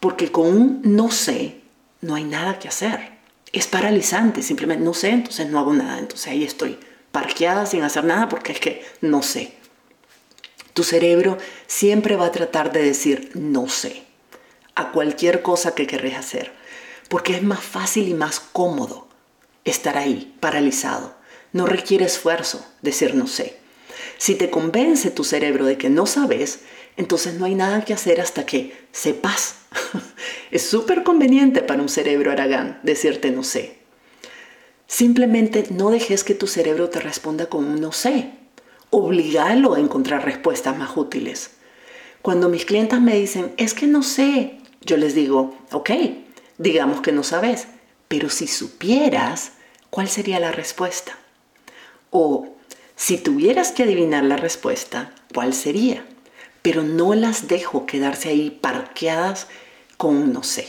porque 0.00 0.32
con 0.32 0.46
un 0.46 0.82
no 0.84 1.10
sé 1.10 1.60
no 2.00 2.14
hay 2.14 2.24
nada 2.24 2.58
que 2.58 2.68
hacer 2.68 3.19
es 3.52 3.66
paralizante, 3.66 4.42
simplemente 4.42 4.84
no 4.84 4.94
sé, 4.94 5.10
entonces 5.10 5.48
no 5.48 5.58
hago 5.58 5.72
nada, 5.72 5.98
entonces 5.98 6.28
ahí 6.28 6.44
estoy 6.44 6.78
parqueada 7.12 7.66
sin 7.66 7.82
hacer 7.82 8.04
nada 8.04 8.28
porque 8.28 8.52
es 8.52 8.60
que 8.60 8.84
no 9.00 9.22
sé. 9.22 9.54
Tu 10.74 10.84
cerebro 10.84 11.36
siempre 11.66 12.16
va 12.16 12.26
a 12.26 12.32
tratar 12.32 12.72
de 12.72 12.82
decir 12.82 13.32
no 13.34 13.68
sé 13.68 14.04
a 14.76 14.92
cualquier 14.92 15.42
cosa 15.42 15.74
que 15.74 15.86
querés 15.86 16.16
hacer, 16.16 16.52
porque 17.08 17.34
es 17.34 17.42
más 17.42 17.60
fácil 17.60 18.08
y 18.08 18.14
más 18.14 18.40
cómodo 18.40 19.08
estar 19.64 19.98
ahí, 19.98 20.34
paralizado. 20.40 21.14
No 21.52 21.66
requiere 21.66 22.04
esfuerzo 22.04 22.64
decir 22.82 23.14
no 23.14 23.26
sé. 23.26 23.58
Si 24.16 24.36
te 24.36 24.50
convence 24.50 25.10
tu 25.10 25.24
cerebro 25.24 25.64
de 25.64 25.76
que 25.76 25.90
no 25.90 26.06
sabes, 26.06 26.60
entonces 26.96 27.34
no 27.34 27.46
hay 27.46 27.54
nada 27.54 27.84
que 27.84 27.94
hacer 27.94 28.20
hasta 28.20 28.46
que 28.46 28.86
sepas. 28.92 29.56
es 30.50 30.62
súper 30.62 31.02
conveniente 31.02 31.62
para 31.62 31.82
un 31.82 31.88
cerebro 31.88 32.32
aragán 32.32 32.80
decirte 32.82 33.30
no 33.30 33.44
sé. 33.44 33.78
Simplemente 34.86 35.66
no 35.70 35.90
dejes 35.90 36.24
que 36.24 36.34
tu 36.34 36.46
cerebro 36.46 36.90
te 36.90 37.00
responda 37.00 37.46
con 37.46 37.64
un 37.64 37.80
no 37.80 37.92
sé. 37.92 38.32
Obligalo 38.90 39.74
a 39.74 39.80
encontrar 39.80 40.24
respuestas 40.24 40.76
más 40.76 40.96
útiles. 40.96 41.52
Cuando 42.22 42.48
mis 42.48 42.64
clientes 42.64 43.00
me 43.00 43.14
dicen, 43.14 43.52
es 43.56 43.72
que 43.72 43.86
no 43.86 44.02
sé, 44.02 44.58
yo 44.80 44.96
les 44.96 45.14
digo, 45.14 45.56
ok, 45.70 45.90
digamos 46.58 47.00
que 47.00 47.12
no 47.12 47.22
sabes, 47.22 47.68
pero 48.08 48.28
si 48.28 48.46
supieras, 48.46 49.52
¿cuál 49.90 50.08
sería 50.08 50.40
la 50.40 50.50
respuesta? 50.50 51.16
O 52.10 52.56
si 52.96 53.16
tuvieras 53.16 53.70
que 53.70 53.84
adivinar 53.84 54.24
la 54.24 54.36
respuesta, 54.36 55.14
¿cuál 55.32 55.54
sería? 55.54 56.04
pero 56.62 56.82
no 56.82 57.14
las 57.14 57.48
dejo 57.48 57.86
quedarse 57.86 58.28
ahí 58.28 58.50
parqueadas 58.50 59.46
con 60.00 60.16
un 60.16 60.32
no 60.32 60.42
sé. 60.42 60.66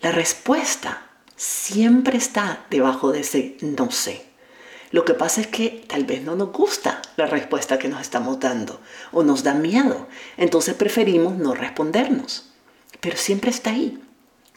La 0.00 0.12
respuesta 0.12 1.10
siempre 1.34 2.16
está 2.16 2.66
debajo 2.70 3.10
de 3.10 3.20
ese 3.20 3.56
no 3.62 3.90
sé. 3.90 4.24
Lo 4.92 5.04
que 5.04 5.14
pasa 5.14 5.40
es 5.40 5.48
que 5.48 5.84
tal 5.88 6.04
vez 6.04 6.22
no 6.22 6.36
nos 6.36 6.52
gusta 6.52 7.02
la 7.16 7.26
respuesta 7.26 7.80
que 7.80 7.88
nos 7.88 8.00
estamos 8.00 8.38
dando 8.38 8.80
o 9.10 9.24
nos 9.24 9.42
da 9.42 9.54
miedo. 9.54 10.06
Entonces 10.36 10.74
preferimos 10.74 11.34
no 11.34 11.52
respondernos. 11.52 12.52
Pero 13.00 13.16
siempre 13.16 13.50
está 13.50 13.70
ahí. 13.70 14.00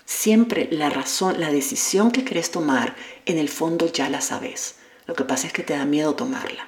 Siempre 0.06 0.68
la 0.72 0.92
razón, 0.92 1.40
la 1.40 1.52
decisión 1.52 2.12
que 2.12 2.24
querés 2.24 2.52
tomar, 2.52 2.96
en 3.26 3.40
el 3.40 3.50
fondo 3.50 3.92
ya 3.92 4.12
la 4.12 4.22
sabes. 4.22 4.76
Lo 5.08 5.16
que 5.16 5.24
pasa 5.24 5.48
es 5.48 5.54
que 5.54 5.64
te 5.64 5.76
da 5.76 5.86
miedo 5.86 6.14
tomarla. 6.14 6.68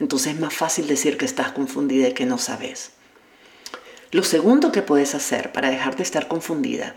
Entonces 0.00 0.34
es 0.34 0.40
más 0.40 0.54
fácil 0.54 0.88
decir 0.88 1.16
que 1.18 1.24
estás 1.24 1.52
confundida 1.52 2.08
y 2.08 2.14
que 2.14 2.26
no 2.26 2.38
sabes. 2.38 2.94
Lo 4.12 4.22
segundo 4.22 4.72
que 4.72 4.82
puedes 4.82 5.14
hacer 5.14 5.52
para 5.52 5.70
dejar 5.70 5.96
de 5.96 6.02
estar 6.02 6.28
confundida 6.28 6.94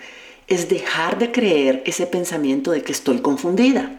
es 0.47 0.67
dejar 0.67 1.17
de 1.17 1.31
creer 1.31 1.81
ese 1.85 2.07
pensamiento 2.07 2.71
de 2.71 2.83
que 2.83 2.91
estoy 2.91 3.19
confundida. 3.19 3.97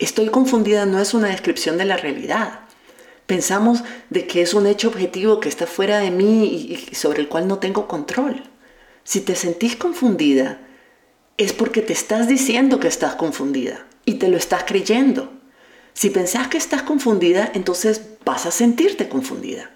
Estoy 0.00 0.28
confundida 0.28 0.86
no 0.86 1.00
es 1.00 1.14
una 1.14 1.28
descripción 1.28 1.78
de 1.78 1.84
la 1.84 1.96
realidad. 1.96 2.62
Pensamos 3.26 3.84
de 4.10 4.26
que 4.26 4.42
es 4.42 4.54
un 4.54 4.66
hecho 4.66 4.88
objetivo 4.88 5.38
que 5.38 5.48
está 5.48 5.68
fuera 5.68 6.00
de 6.00 6.10
mí 6.10 6.46
y 6.90 6.94
sobre 6.96 7.20
el 7.20 7.28
cual 7.28 7.46
no 7.46 7.58
tengo 7.58 7.86
control. 7.86 8.42
Si 9.04 9.20
te 9.20 9.36
sentís 9.36 9.76
confundida, 9.76 10.60
es 11.36 11.52
porque 11.52 11.80
te 11.80 11.92
estás 11.92 12.26
diciendo 12.26 12.80
que 12.80 12.88
estás 12.88 13.14
confundida 13.14 13.86
y 14.04 14.14
te 14.14 14.26
lo 14.26 14.36
estás 14.36 14.64
creyendo. 14.64 15.32
Si 15.94 16.10
pensás 16.10 16.48
que 16.48 16.58
estás 16.58 16.82
confundida, 16.82 17.52
entonces 17.54 18.02
vas 18.24 18.46
a 18.46 18.50
sentirte 18.50 19.08
confundida. 19.08 19.70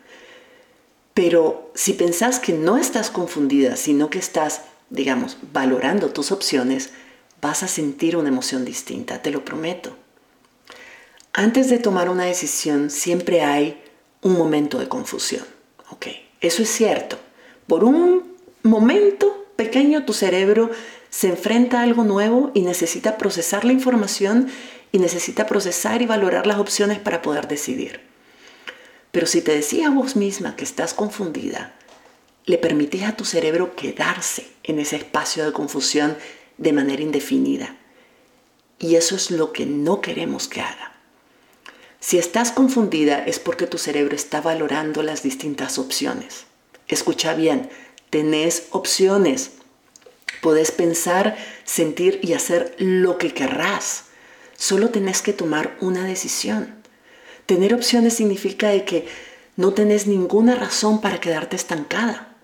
Pero 1.14 1.70
si 1.74 1.92
pensás 1.92 2.38
que 2.38 2.52
no 2.52 2.78
estás 2.78 3.10
confundida, 3.10 3.76
sino 3.76 4.08
que 4.10 4.18
estás, 4.18 4.62
digamos, 4.90 5.36
valorando 5.52 6.10
tus 6.10 6.32
opciones, 6.32 6.90
vas 7.40 7.62
a 7.62 7.68
sentir 7.68 8.16
una 8.16 8.28
emoción 8.28 8.64
distinta, 8.64 9.20
te 9.20 9.30
lo 9.30 9.44
prometo. 9.44 9.96
Antes 11.34 11.68
de 11.68 11.78
tomar 11.78 12.08
una 12.08 12.24
decisión 12.24 12.90
siempre 12.90 13.42
hay 13.42 13.82
un 14.22 14.34
momento 14.34 14.78
de 14.78 14.88
confusión. 14.88 15.44
Ok, 15.90 16.06
eso 16.40 16.62
es 16.62 16.70
cierto. 16.70 17.18
Por 17.66 17.84
un 17.84 18.36
momento 18.62 19.46
pequeño 19.56 20.04
tu 20.04 20.12
cerebro 20.12 20.70
se 21.10 21.28
enfrenta 21.28 21.80
a 21.80 21.82
algo 21.82 22.04
nuevo 22.04 22.50
y 22.54 22.62
necesita 22.62 23.18
procesar 23.18 23.64
la 23.64 23.72
información 23.72 24.48
y 24.92 24.98
necesita 24.98 25.46
procesar 25.46 26.00
y 26.00 26.06
valorar 26.06 26.46
las 26.46 26.58
opciones 26.58 26.98
para 26.98 27.22
poder 27.22 27.48
decidir. 27.48 28.11
Pero 29.12 29.26
si 29.26 29.42
te 29.42 29.54
decías 29.54 29.88
a 29.88 29.94
vos 29.94 30.16
misma 30.16 30.56
que 30.56 30.64
estás 30.64 30.94
confundida, 30.94 31.74
le 32.46 32.58
permitís 32.58 33.04
a 33.04 33.16
tu 33.16 33.24
cerebro 33.24 33.76
quedarse 33.76 34.46
en 34.64 34.80
ese 34.80 34.96
espacio 34.96 35.44
de 35.44 35.52
confusión 35.52 36.16
de 36.58 36.72
manera 36.72 37.02
indefinida. 37.02 37.76
Y 38.78 38.96
eso 38.96 39.14
es 39.14 39.30
lo 39.30 39.52
que 39.52 39.66
no 39.66 40.00
queremos 40.00 40.48
que 40.48 40.62
haga. 40.62 40.92
Si 42.00 42.18
estás 42.18 42.50
confundida 42.50 43.24
es 43.24 43.38
porque 43.38 43.68
tu 43.68 43.78
cerebro 43.78 44.16
está 44.16 44.40
valorando 44.40 45.04
las 45.04 45.22
distintas 45.22 45.78
opciones. 45.78 46.46
Escucha 46.88 47.34
bien, 47.34 47.70
tenés 48.10 48.64
opciones. 48.70 49.52
Podés 50.40 50.72
pensar, 50.72 51.36
sentir 51.64 52.18
y 52.22 52.32
hacer 52.32 52.74
lo 52.78 53.18
que 53.18 53.32
querrás. 53.32 54.06
Solo 54.56 54.90
tenés 54.90 55.22
que 55.22 55.32
tomar 55.32 55.76
una 55.80 56.04
decisión. 56.04 56.81
Tener 57.46 57.74
opciones 57.74 58.14
significa 58.14 58.68
de 58.68 58.84
que 58.84 59.06
no 59.56 59.74
tenés 59.74 60.06
ninguna 60.06 60.54
razón 60.54 61.00
para 61.00 61.20
quedarte 61.20 61.56
estancada. 61.56 62.36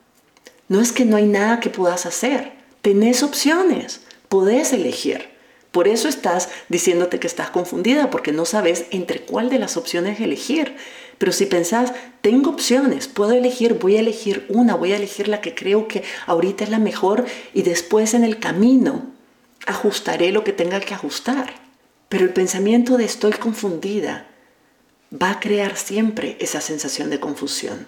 No 0.68 0.80
es 0.80 0.92
que 0.92 1.04
no 1.04 1.16
hay 1.16 1.26
nada 1.26 1.60
que 1.60 1.70
puedas 1.70 2.04
hacer. 2.04 2.52
Tenés 2.82 3.22
opciones. 3.22 4.00
Podés 4.28 4.72
elegir. 4.72 5.30
Por 5.72 5.88
eso 5.88 6.08
estás 6.08 6.48
diciéndote 6.68 7.20
que 7.20 7.26
estás 7.26 7.50
confundida, 7.50 8.10
porque 8.10 8.32
no 8.32 8.44
sabes 8.44 8.86
entre 8.90 9.20
cuál 9.20 9.50
de 9.50 9.58
las 9.58 9.76
opciones 9.76 10.20
elegir. 10.20 10.76
Pero 11.18 11.32
si 11.32 11.46
pensás, 11.46 11.92
tengo 12.20 12.50
opciones, 12.50 13.08
puedo 13.08 13.32
elegir, 13.32 13.74
voy 13.74 13.96
a 13.96 14.00
elegir 14.00 14.46
una, 14.48 14.74
voy 14.74 14.92
a 14.92 14.96
elegir 14.96 15.28
la 15.28 15.40
que 15.40 15.54
creo 15.54 15.88
que 15.88 16.04
ahorita 16.26 16.64
es 16.64 16.70
la 16.70 16.78
mejor 16.78 17.26
y 17.54 17.62
después 17.62 18.14
en 18.14 18.24
el 18.24 18.38
camino 18.38 19.06
ajustaré 19.66 20.32
lo 20.32 20.44
que 20.44 20.52
tenga 20.52 20.80
que 20.80 20.94
ajustar. 20.94 21.54
Pero 22.08 22.24
el 22.24 22.32
pensamiento 22.32 22.96
de 22.96 23.04
estoy 23.04 23.32
confundida 23.32 24.26
va 25.12 25.30
a 25.30 25.40
crear 25.40 25.76
siempre 25.76 26.36
esa 26.40 26.60
sensación 26.60 27.10
de 27.10 27.20
confusión. 27.20 27.86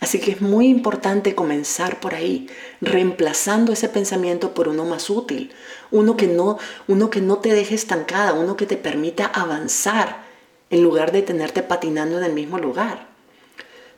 Así 0.00 0.20
que 0.20 0.30
es 0.30 0.40
muy 0.40 0.68
importante 0.68 1.34
comenzar 1.34 1.98
por 1.98 2.14
ahí, 2.14 2.48
reemplazando 2.80 3.72
ese 3.72 3.88
pensamiento 3.88 4.54
por 4.54 4.68
uno 4.68 4.84
más 4.84 5.10
útil, 5.10 5.50
uno 5.90 6.16
que 6.16 6.28
no, 6.28 6.58
uno 6.86 7.10
que 7.10 7.20
no 7.20 7.38
te 7.38 7.52
deje 7.52 7.74
estancada, 7.74 8.32
uno 8.32 8.56
que 8.56 8.66
te 8.66 8.76
permita 8.76 9.26
avanzar 9.26 10.24
en 10.70 10.82
lugar 10.82 11.10
de 11.10 11.22
tenerte 11.22 11.62
patinando 11.62 12.18
en 12.18 12.24
el 12.24 12.32
mismo 12.32 12.58
lugar. 12.58 13.08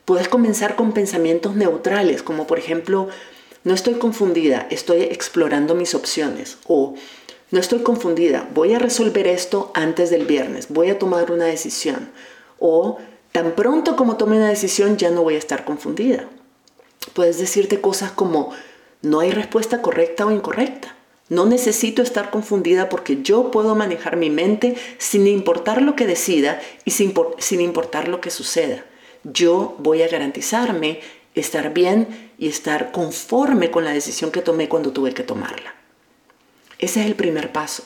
Puedes 0.05 0.27
comenzar 0.27 0.75
con 0.75 0.93
pensamientos 0.93 1.55
neutrales, 1.55 2.23
como 2.23 2.47
por 2.47 2.57
ejemplo, 2.57 3.09
no 3.63 3.75
estoy 3.75 3.95
confundida, 3.95 4.65
estoy 4.71 5.03
explorando 5.03 5.75
mis 5.75 5.93
opciones, 5.93 6.57
o 6.65 6.95
no 7.51 7.59
estoy 7.59 7.83
confundida, 7.83 8.49
voy 8.55 8.73
a 8.73 8.79
resolver 8.79 9.27
esto 9.27 9.71
antes 9.75 10.09
del 10.09 10.25
viernes, 10.25 10.69
voy 10.69 10.89
a 10.89 10.97
tomar 10.97 11.31
una 11.31 11.45
decisión, 11.45 12.09
o 12.61 12.97
Tan 13.31 13.53
pronto 13.53 13.95
como 13.95 14.17
tome 14.17 14.37
una 14.37 14.49
decisión 14.49 14.97
ya 14.97 15.09
no 15.09 15.23
voy 15.23 15.35
a 15.35 15.39
estar 15.39 15.63
confundida. 15.63 16.27
Puedes 17.13 17.37
decirte 17.37 17.79
cosas 17.79 18.11
como, 18.11 18.51
no 19.01 19.21
hay 19.21 19.31
respuesta 19.31 19.81
correcta 19.81 20.25
o 20.25 20.31
incorrecta. 20.31 20.95
No 21.29 21.45
necesito 21.45 22.01
estar 22.01 22.29
confundida 22.29 22.89
porque 22.89 23.21
yo 23.21 23.51
puedo 23.51 23.73
manejar 23.73 24.17
mi 24.17 24.29
mente 24.29 24.75
sin 24.97 25.27
importar 25.27 25.81
lo 25.81 25.95
que 25.95 26.05
decida 26.05 26.59
y 26.83 26.91
sin, 26.91 27.13
sin, 27.37 27.61
importar 27.61 28.09
lo 28.09 28.19
que 28.19 28.31
suceda. 28.31 28.83
Yo 29.23 29.75
voy 29.79 30.01
a 30.01 30.09
garantizarme 30.09 30.99
estar 31.33 31.73
bien 31.73 32.31
y 32.37 32.49
estar 32.49 32.91
conforme 32.91 33.71
con 33.71 33.85
la 33.85 33.93
decisión 33.93 34.31
que 34.31 34.41
tomé 34.41 34.67
cuando 34.67 34.91
tuve 34.91 35.13
que 35.13 35.23
tomarla. 35.23 35.73
Ese 36.79 36.99
es 36.99 37.05
el 37.05 37.15
primer 37.15 37.53
paso. 37.53 37.83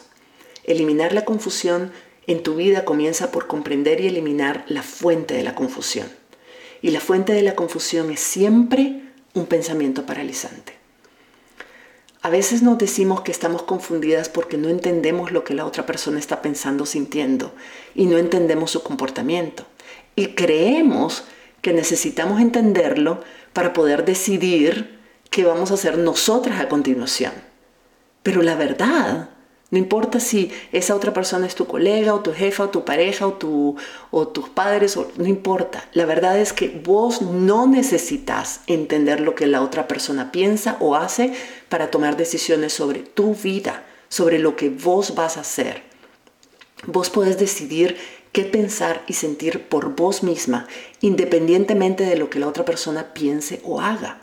Eliminar 0.63 1.13
la 1.13 1.23
confusión 1.23 1.91
en 2.27 2.43
tu 2.43 2.55
vida 2.55 2.85
comienza 2.85 3.31
por 3.31 3.47
comprender 3.47 4.01
y 4.01 4.07
eliminar 4.07 4.65
la 4.67 4.83
fuente 4.83 5.33
de 5.35 5.43
la 5.43 5.55
confusión. 5.55 6.07
Y 6.81 6.91
la 6.91 6.99
fuente 6.99 7.33
de 7.33 7.41
la 7.41 7.55
confusión 7.55 8.11
es 8.11 8.19
siempre 8.19 9.01
un 9.33 9.45
pensamiento 9.45 10.05
paralizante. 10.05 10.73
A 12.21 12.29
veces 12.29 12.63
nos 12.63 12.79
decimos 12.79 13.21
que 13.21 13.31
estamos 13.31 13.61
confundidas 13.61 14.29
porque 14.29 14.57
no 14.57 14.69
entendemos 14.69 15.31
lo 15.31 15.43
que 15.43 15.53
la 15.53 15.65
otra 15.65 15.85
persona 15.85 16.17
está 16.17 16.41
pensando, 16.41 16.87
sintiendo, 16.87 17.53
y 17.93 18.07
no 18.07 18.17
entendemos 18.17 18.71
su 18.71 18.81
comportamiento. 18.81 19.67
Y 20.15 20.29
creemos 20.29 21.25
que 21.61 21.73
necesitamos 21.73 22.41
entenderlo 22.41 23.21
para 23.53 23.73
poder 23.73 24.05
decidir 24.05 24.99
qué 25.29 25.43
vamos 25.43 25.69
a 25.69 25.75
hacer 25.75 25.99
nosotras 25.99 26.59
a 26.59 26.67
continuación. 26.67 27.33
Pero 28.23 28.41
la 28.41 28.55
verdad 28.55 29.29
no 29.75 29.79
importa 29.79 30.21
si 30.21 30.53
esa 30.71 30.95
otra 30.95 31.11
persona 31.11 31.45
es 31.45 31.53
tu 31.53 31.67
colega 31.67 32.13
o 32.13 32.21
tu 32.21 32.31
jefa 32.31 32.63
o 32.63 32.69
tu 32.69 32.85
pareja 32.85 33.27
o, 33.27 33.75
o 34.09 34.27
tus 34.29 34.47
padres, 34.47 34.97
no 35.17 35.27
importa. 35.27 35.83
La 35.91 36.05
verdad 36.05 36.39
es 36.39 36.53
que 36.53 36.69
vos 36.69 37.21
no 37.21 37.67
necesitas 37.67 38.61
entender 38.67 39.19
lo 39.19 39.35
que 39.35 39.47
la 39.47 39.61
otra 39.61 39.85
persona 39.89 40.31
piensa 40.31 40.77
o 40.79 40.95
hace 40.95 41.33
para 41.67 41.91
tomar 41.91 42.15
decisiones 42.15 42.71
sobre 42.71 42.99
tu 42.99 43.35
vida, 43.35 43.83
sobre 44.07 44.39
lo 44.39 44.55
que 44.55 44.69
vos 44.69 45.13
vas 45.13 45.35
a 45.35 45.41
hacer. 45.41 45.83
Vos 46.85 47.09
podés 47.09 47.37
decidir 47.37 47.97
qué 48.31 48.43
pensar 48.43 49.03
y 49.07 49.13
sentir 49.13 49.67
por 49.67 49.93
vos 49.93 50.23
misma, 50.23 50.69
independientemente 51.01 52.05
de 52.05 52.15
lo 52.15 52.29
que 52.29 52.39
la 52.39 52.47
otra 52.47 52.63
persona 52.63 53.13
piense 53.13 53.59
o 53.65 53.81
haga. 53.81 54.21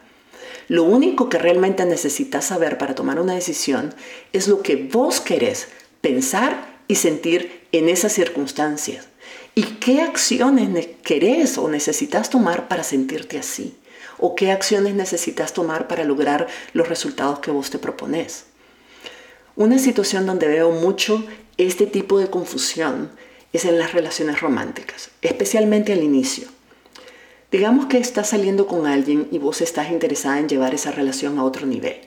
Lo 0.68 0.85
único 0.85 1.29
que 1.29 1.38
realmente 1.38 1.85
necesitas 1.85 2.46
saber 2.46 2.79
para 2.79 2.94
tomar 2.94 3.20
una 3.20 3.35
decisión 3.35 3.94
es 4.33 4.48
lo 4.48 4.62
que 4.62 4.77
vos 4.77 5.20
querés 5.20 5.68
pensar 6.01 6.81
y 6.88 6.96
sentir 6.96 7.66
en 7.72 7.88
esas 7.88 8.12
circunstancias. 8.12 9.09
¿Y 9.55 9.62
qué 9.62 10.01
acciones 10.01 10.88
querés 11.03 11.59
o 11.59 11.68
necesitas 11.68 12.31
tomar 12.31 12.68
para 12.68 12.85
sentirte 12.85 13.38
así? 13.38 13.77
¿O 14.18 14.35
qué 14.35 14.51
acciones 14.51 14.94
necesitas 14.94 15.53
tomar 15.53 15.88
para 15.88 16.05
lograr 16.05 16.46
los 16.72 16.88
resultados 16.88 17.40
que 17.40 17.51
vos 17.51 17.70
te 17.70 17.79
propones? 17.79 18.44
Una 19.57 19.79
situación 19.79 20.27
donde 20.27 20.48
veo 20.48 20.70
mucho 20.70 21.25
este 21.59 21.87
tipo 21.87 22.18
de 22.18 22.31
confusión 22.31 23.11
es 23.53 23.66
en 23.66 23.79
las 23.79 23.92
relaciones 23.92 24.40
románticas, 24.40 25.11
especialmente 25.20 25.92
al 25.92 26.03
inicio. 26.03 26.48
Digamos 27.52 27.84
que 27.84 27.98
estás 27.98 28.30
saliendo 28.30 28.66
con 28.66 28.86
alguien 28.86 29.28
y 29.30 29.36
vos 29.36 29.60
estás 29.60 29.90
interesada 29.90 30.38
en 30.38 30.48
llevar 30.48 30.72
esa 30.72 30.90
relación 30.90 31.38
a 31.38 31.44
otro 31.44 31.66
nivel, 31.66 31.98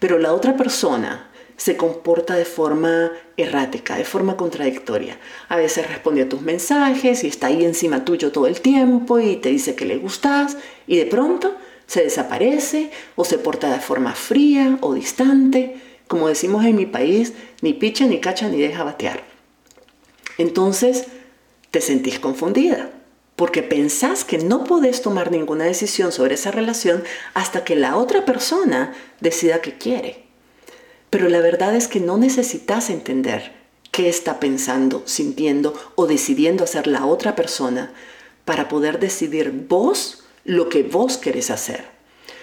pero 0.00 0.18
la 0.18 0.32
otra 0.32 0.56
persona 0.56 1.30
se 1.56 1.76
comporta 1.76 2.34
de 2.34 2.44
forma 2.44 3.12
errática, 3.36 3.94
de 3.94 4.04
forma 4.04 4.36
contradictoria. 4.36 5.16
A 5.48 5.54
veces 5.54 5.86
responde 5.86 6.22
a 6.22 6.28
tus 6.28 6.40
mensajes 6.40 7.22
y 7.22 7.28
está 7.28 7.46
ahí 7.46 7.64
encima 7.64 8.04
tuyo 8.04 8.32
todo 8.32 8.48
el 8.48 8.60
tiempo 8.60 9.20
y 9.20 9.36
te 9.36 9.50
dice 9.50 9.76
que 9.76 9.84
le 9.84 9.96
gustas 9.96 10.56
y 10.88 10.96
de 10.96 11.06
pronto 11.06 11.54
se 11.86 12.02
desaparece 12.02 12.90
o 13.14 13.24
se 13.24 13.38
porta 13.38 13.70
de 13.70 13.78
forma 13.78 14.14
fría 14.14 14.76
o 14.80 14.94
distante. 14.94 15.76
Como 16.08 16.26
decimos 16.26 16.64
en 16.64 16.74
mi 16.74 16.86
país, 16.86 17.32
ni 17.62 17.74
picha, 17.74 18.06
ni 18.06 18.18
cacha, 18.18 18.48
ni 18.48 18.60
deja 18.60 18.82
batear. 18.82 19.22
Entonces 20.36 21.06
te 21.70 21.80
sentís 21.80 22.18
confundida 22.18 22.90
porque 23.40 23.62
pensás 23.62 24.22
que 24.22 24.36
no 24.36 24.64
podés 24.64 25.00
tomar 25.00 25.30
ninguna 25.30 25.64
decisión 25.64 26.12
sobre 26.12 26.34
esa 26.34 26.50
relación 26.50 27.02
hasta 27.32 27.64
que 27.64 27.74
la 27.74 27.96
otra 27.96 28.26
persona 28.26 28.92
decida 29.20 29.62
que 29.62 29.78
quiere. 29.78 30.24
Pero 31.08 31.26
la 31.30 31.40
verdad 31.40 31.74
es 31.74 31.88
que 31.88 32.00
no 32.00 32.18
necesitas 32.18 32.90
entender 32.90 33.52
qué 33.92 34.10
está 34.10 34.40
pensando, 34.40 35.02
sintiendo 35.06 35.72
o 35.94 36.06
decidiendo 36.06 36.64
hacer 36.64 36.86
la 36.86 37.06
otra 37.06 37.34
persona 37.34 37.94
para 38.44 38.68
poder 38.68 38.98
decidir 39.00 39.64
vos 39.66 40.22
lo 40.44 40.68
que 40.68 40.82
vos 40.82 41.16
querés 41.16 41.50
hacer. 41.50 41.86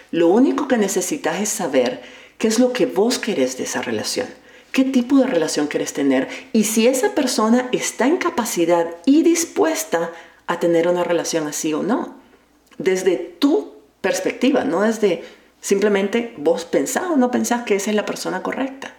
Lo 0.10 0.30
único 0.30 0.68
que 0.68 0.80
necesitas 0.80 1.40
es 1.40 1.50
saber 1.50 2.02
qué 2.40 2.48
es 2.48 2.58
lo 2.58 2.74
que 2.74 2.88
vos 2.88 3.20
querés 3.20 3.56
de 3.60 3.66
esa 3.66 3.84
relación, 3.84 4.30
qué 4.72 4.84
tipo 4.84 5.20
de 5.20 5.28
relación 5.28 5.68
querés 5.68 5.94
tener 5.94 6.28
y 6.54 6.64
si 6.64 6.88
esa 6.88 7.14
persona 7.14 7.70
está 7.72 8.08
en 8.08 8.18
capacidad 8.18 8.96
y 9.06 9.22
dispuesta 9.22 10.00
a 10.06 10.27
tener 10.60 10.88
una 10.88 11.04
relación 11.04 11.48
así 11.48 11.74
o 11.74 11.84
no. 11.84 12.16
Desde 12.78 13.18
tu 13.18 13.74
perspectiva, 14.02 14.64
no 14.64 14.82
desde 14.82 15.24
simplemente 15.62 16.34
vos 16.38 16.66
pensás 16.66 17.06
o 17.12 17.18
no 17.18 17.30
pensás 17.32 17.64
que 17.64 17.76
esa 17.76 17.90
es 17.90 17.96
la 17.96 18.06
persona 18.06 18.42
correcta. 18.42 18.94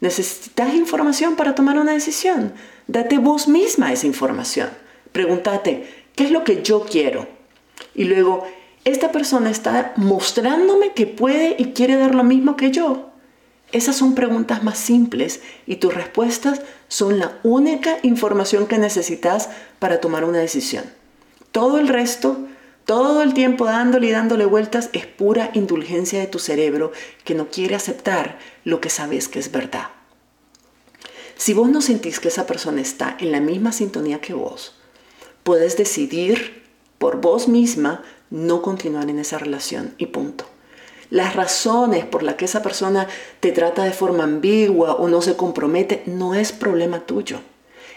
Necesitas 0.00 0.74
información 0.74 1.36
para 1.36 1.54
tomar 1.54 1.78
una 1.78 1.92
decisión. 1.92 2.52
Date 2.86 3.18
vos 3.18 3.48
misma 3.48 3.92
esa 3.92 4.06
información. 4.06 4.70
Pregúntate, 5.12 5.88
¿qué 6.14 6.24
es 6.24 6.30
lo 6.30 6.44
que 6.44 6.62
yo 6.62 6.84
quiero? 6.84 7.26
Y 7.94 8.04
luego, 8.04 8.46
¿esta 8.84 9.12
persona 9.12 9.50
está 9.50 9.92
mostrándome 9.96 10.92
que 10.92 11.06
puede 11.06 11.56
y 11.58 11.72
quiere 11.72 11.96
dar 11.96 12.14
lo 12.14 12.24
mismo 12.24 12.56
que 12.56 12.70
yo? 12.70 13.10
Esas 13.72 13.96
son 13.96 14.14
preguntas 14.14 14.62
más 14.62 14.78
simples 14.78 15.40
y 15.66 15.76
tus 15.76 15.92
respuestas 15.92 16.60
son 16.88 17.18
la 17.18 17.38
única 17.42 17.98
información 18.02 18.66
que 18.66 18.78
necesitas 18.78 19.48
para 19.78 20.00
tomar 20.00 20.24
una 20.24 20.38
decisión. 20.38 20.84
Todo 21.50 21.78
el 21.78 21.88
resto, 21.88 22.38
todo 22.84 23.22
el 23.22 23.34
tiempo 23.34 23.64
dándole 23.64 24.06
y 24.06 24.12
dándole 24.12 24.46
vueltas 24.46 24.90
es 24.92 25.06
pura 25.06 25.50
indulgencia 25.54 26.20
de 26.20 26.28
tu 26.28 26.38
cerebro 26.38 26.92
que 27.24 27.34
no 27.34 27.48
quiere 27.48 27.74
aceptar 27.74 28.38
lo 28.64 28.80
que 28.80 28.90
sabes 28.90 29.26
que 29.26 29.40
es 29.40 29.50
verdad. 29.50 29.88
Si 31.36 31.52
vos 31.52 31.68
no 31.68 31.82
sentís 31.82 32.20
que 32.20 32.28
esa 32.28 32.46
persona 32.46 32.80
está 32.80 33.16
en 33.18 33.32
la 33.32 33.40
misma 33.40 33.72
sintonía 33.72 34.20
que 34.20 34.32
vos, 34.32 34.76
puedes 35.42 35.76
decidir 35.76 36.62
por 36.98 37.20
vos 37.20 37.48
misma 37.48 38.02
no 38.30 38.62
continuar 38.62 39.10
en 39.10 39.18
esa 39.18 39.38
relación 39.38 39.94
y 39.98 40.06
punto 40.06 40.46
las 41.10 41.36
razones 41.36 42.04
por 42.04 42.22
las 42.22 42.34
que 42.34 42.46
esa 42.46 42.62
persona 42.62 43.06
te 43.40 43.52
trata 43.52 43.84
de 43.84 43.92
forma 43.92 44.24
ambigua 44.24 44.94
o 44.94 45.08
no 45.08 45.22
se 45.22 45.36
compromete 45.36 46.02
no 46.06 46.34
es 46.34 46.52
problema 46.52 47.00
tuyo. 47.00 47.40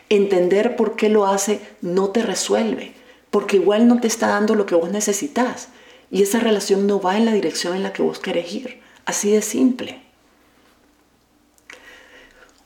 Entender 0.09 0.75
por 0.75 0.95
qué 0.95 1.09
lo 1.09 1.27
hace 1.27 1.59
no 1.81 2.09
te 2.09 2.23
resuelve, 2.23 2.93
porque 3.31 3.57
igual 3.57 3.87
no 3.87 3.99
te 3.99 4.07
está 4.07 4.27
dando 4.27 4.55
lo 4.55 4.65
que 4.65 4.75
vos 4.75 4.91
necesitas 4.91 5.69
y 6.11 6.23
esa 6.23 6.39
relación 6.39 6.87
no 6.87 6.99
va 6.99 7.17
en 7.17 7.25
la 7.25 7.33
dirección 7.33 7.75
en 7.75 7.83
la 7.83 7.93
que 7.93 8.01
vos 8.01 8.19
querés 8.19 8.51
ir. 8.53 8.81
Así 9.05 9.31
de 9.31 9.41
simple. 9.41 10.01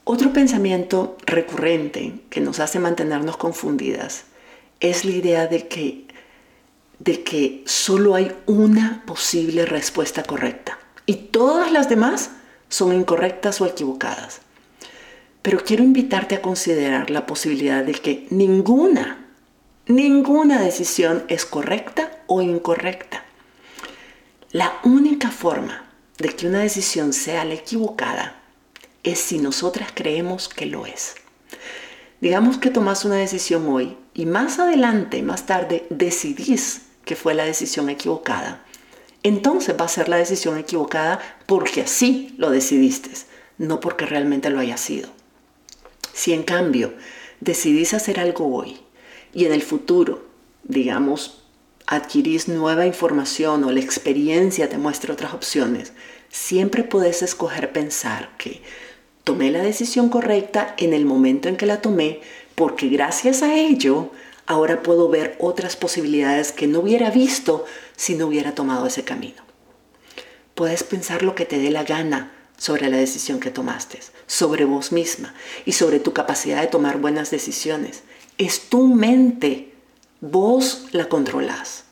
Otro 0.05 0.33
pensamiento 0.33 1.15
recurrente 1.25 2.15
que 2.29 2.41
nos 2.41 2.59
hace 2.59 2.79
mantenernos 2.79 3.37
confundidas 3.37 4.25
es 4.81 5.05
la 5.05 5.11
idea 5.11 5.47
de 5.47 5.67
que, 5.67 6.05
de 7.03 7.21
que 7.21 7.63
solo 7.65 8.15
hay 8.15 8.33
una 8.45 9.03
posible 9.05 9.65
respuesta 9.65 10.23
correcta 10.23 10.79
y 11.05 11.15
todas 11.15 11.69
las 11.69 11.89
demás 11.89 12.29
son 12.69 12.93
incorrectas 12.93 13.59
o 13.59 13.65
equivocadas. 13.65 14.39
Pero 15.41 15.61
quiero 15.65 15.83
invitarte 15.83 16.35
a 16.35 16.41
considerar 16.41 17.09
la 17.09 17.25
posibilidad 17.25 17.83
de 17.83 17.91
que 17.91 18.25
ninguna, 18.29 19.25
ninguna 19.85 20.61
decisión 20.61 21.25
es 21.27 21.45
correcta 21.45 22.23
o 22.27 22.41
incorrecta. 22.41 23.25
La 24.51 24.71
única 24.83 25.29
forma 25.29 25.83
de 26.19 26.29
que 26.29 26.47
una 26.47 26.59
decisión 26.59 27.11
sea 27.11 27.43
la 27.43 27.55
equivocada 27.55 28.39
es 29.03 29.19
si 29.19 29.39
nosotras 29.39 29.89
creemos 29.93 30.47
que 30.47 30.67
lo 30.67 30.85
es. 30.85 31.15
Digamos 32.21 32.57
que 32.57 32.69
tomas 32.69 33.03
una 33.03 33.15
decisión 33.15 33.67
hoy 33.67 33.97
y 34.13 34.25
más 34.25 34.57
adelante, 34.59 35.21
más 35.21 35.45
tarde, 35.45 35.85
decidís 35.89 36.82
que 37.05 37.15
fue 37.15 37.33
la 37.33 37.45
decisión 37.45 37.89
equivocada. 37.89 38.63
Entonces 39.23 39.75
va 39.79 39.85
a 39.85 39.89
ser 39.89 40.09
la 40.09 40.17
decisión 40.17 40.57
equivocada 40.57 41.19
porque 41.45 41.81
así 41.81 42.33
lo 42.37 42.49
decidiste, 42.49 43.11
no 43.57 43.79
porque 43.79 44.05
realmente 44.05 44.49
lo 44.49 44.59
haya 44.59 44.77
sido. 44.77 45.09
Si 46.13 46.33
en 46.33 46.43
cambio 46.43 46.93
decidís 47.39 47.93
hacer 47.93 48.19
algo 48.19 48.53
hoy 48.53 48.79
y 49.33 49.45
en 49.45 49.53
el 49.53 49.61
futuro, 49.61 50.25
digamos, 50.63 51.43
adquirís 51.87 52.47
nueva 52.47 52.85
información 52.85 53.63
o 53.63 53.71
la 53.71 53.79
experiencia 53.79 54.69
te 54.69 54.77
muestra 54.77 55.13
otras 55.13 55.33
opciones, 55.33 55.93
siempre 56.29 56.83
puedes 56.83 57.21
escoger 57.21 57.71
pensar 57.71 58.29
que 58.37 58.61
tomé 59.23 59.51
la 59.51 59.61
decisión 59.61 60.09
correcta 60.09 60.75
en 60.77 60.93
el 60.93 61.05
momento 61.05 61.49
en 61.49 61.55
que 61.55 61.65
la 61.65 61.81
tomé 61.81 62.21
porque 62.55 62.87
gracias 62.87 63.41
a 63.41 63.55
ello 63.55 64.11
ahora 64.45 64.83
puedo 64.83 65.09
ver 65.09 65.35
otras 65.39 65.75
posibilidades 65.75 66.51
que 66.51 66.67
no 66.67 66.79
hubiera 66.79 67.09
visto 67.09 67.65
si 67.95 68.15
no 68.15 68.27
hubiera 68.27 68.55
tomado 68.55 68.85
ese 68.85 69.03
camino. 69.03 69.41
Puedes 70.55 70.83
pensar 70.83 71.23
lo 71.23 71.35
que 71.35 71.45
te 71.45 71.59
dé 71.59 71.71
la 71.71 71.83
gana 71.83 72.31
sobre 72.57 72.89
la 72.89 72.97
decisión 72.97 73.39
que 73.39 73.51
tomaste, 73.51 73.99
sobre 74.27 74.65
vos 74.65 74.91
misma 74.91 75.33
y 75.65 75.73
sobre 75.73 75.99
tu 75.99 76.13
capacidad 76.13 76.61
de 76.61 76.67
tomar 76.67 76.99
buenas 76.99 77.31
decisiones. 77.31 78.03
Es 78.37 78.69
tu 78.69 78.87
mente, 78.87 79.73
vos 80.21 80.85
la 80.91 81.09
controlás. 81.09 81.85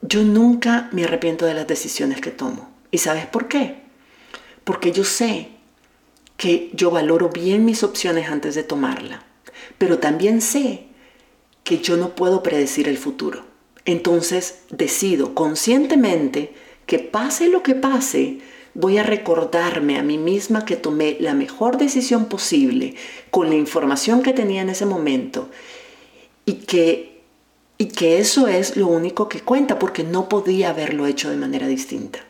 Yo 0.00 0.22
nunca 0.22 0.88
me 0.92 1.04
arrepiento 1.04 1.46
de 1.46 1.54
las 1.54 1.66
decisiones 1.66 2.20
que 2.20 2.30
tomo. 2.30 2.70
¿Y 2.90 2.98
sabes 2.98 3.26
por 3.26 3.48
qué? 3.48 3.82
Porque 4.64 4.92
yo 4.92 5.04
sé 5.04 5.50
que 6.36 6.70
yo 6.72 6.90
valoro 6.90 7.30
bien 7.30 7.64
mis 7.64 7.82
opciones 7.82 8.30
antes 8.30 8.54
de 8.54 8.62
tomarla, 8.62 9.24
pero 9.78 9.98
también 9.98 10.40
sé 10.40 10.84
que 11.64 11.78
yo 11.78 11.96
no 11.96 12.14
puedo 12.14 12.42
predecir 12.42 12.88
el 12.88 12.98
futuro. 12.98 13.44
Entonces 13.84 14.60
decido 14.70 15.34
conscientemente 15.34 16.52
que 16.86 16.98
pase 16.98 17.48
lo 17.48 17.62
que 17.62 17.74
pase, 17.74 18.38
voy 18.74 18.98
a 18.98 19.02
recordarme 19.02 19.98
a 19.98 20.02
mí 20.02 20.18
misma 20.18 20.64
que 20.64 20.76
tomé 20.76 21.16
la 21.20 21.34
mejor 21.34 21.78
decisión 21.78 22.26
posible 22.26 22.94
con 23.30 23.48
la 23.48 23.56
información 23.56 24.22
que 24.22 24.32
tenía 24.32 24.62
en 24.62 24.70
ese 24.70 24.86
momento 24.86 25.48
y 26.44 26.54
que, 26.54 27.20
y 27.76 27.86
que 27.86 28.18
eso 28.18 28.48
es 28.48 28.76
lo 28.76 28.86
único 28.86 29.28
que 29.28 29.40
cuenta 29.40 29.78
porque 29.78 30.04
no 30.04 30.28
podía 30.28 30.70
haberlo 30.70 31.06
hecho 31.06 31.30
de 31.30 31.36
manera 31.36 31.66
distinta. 31.66 32.20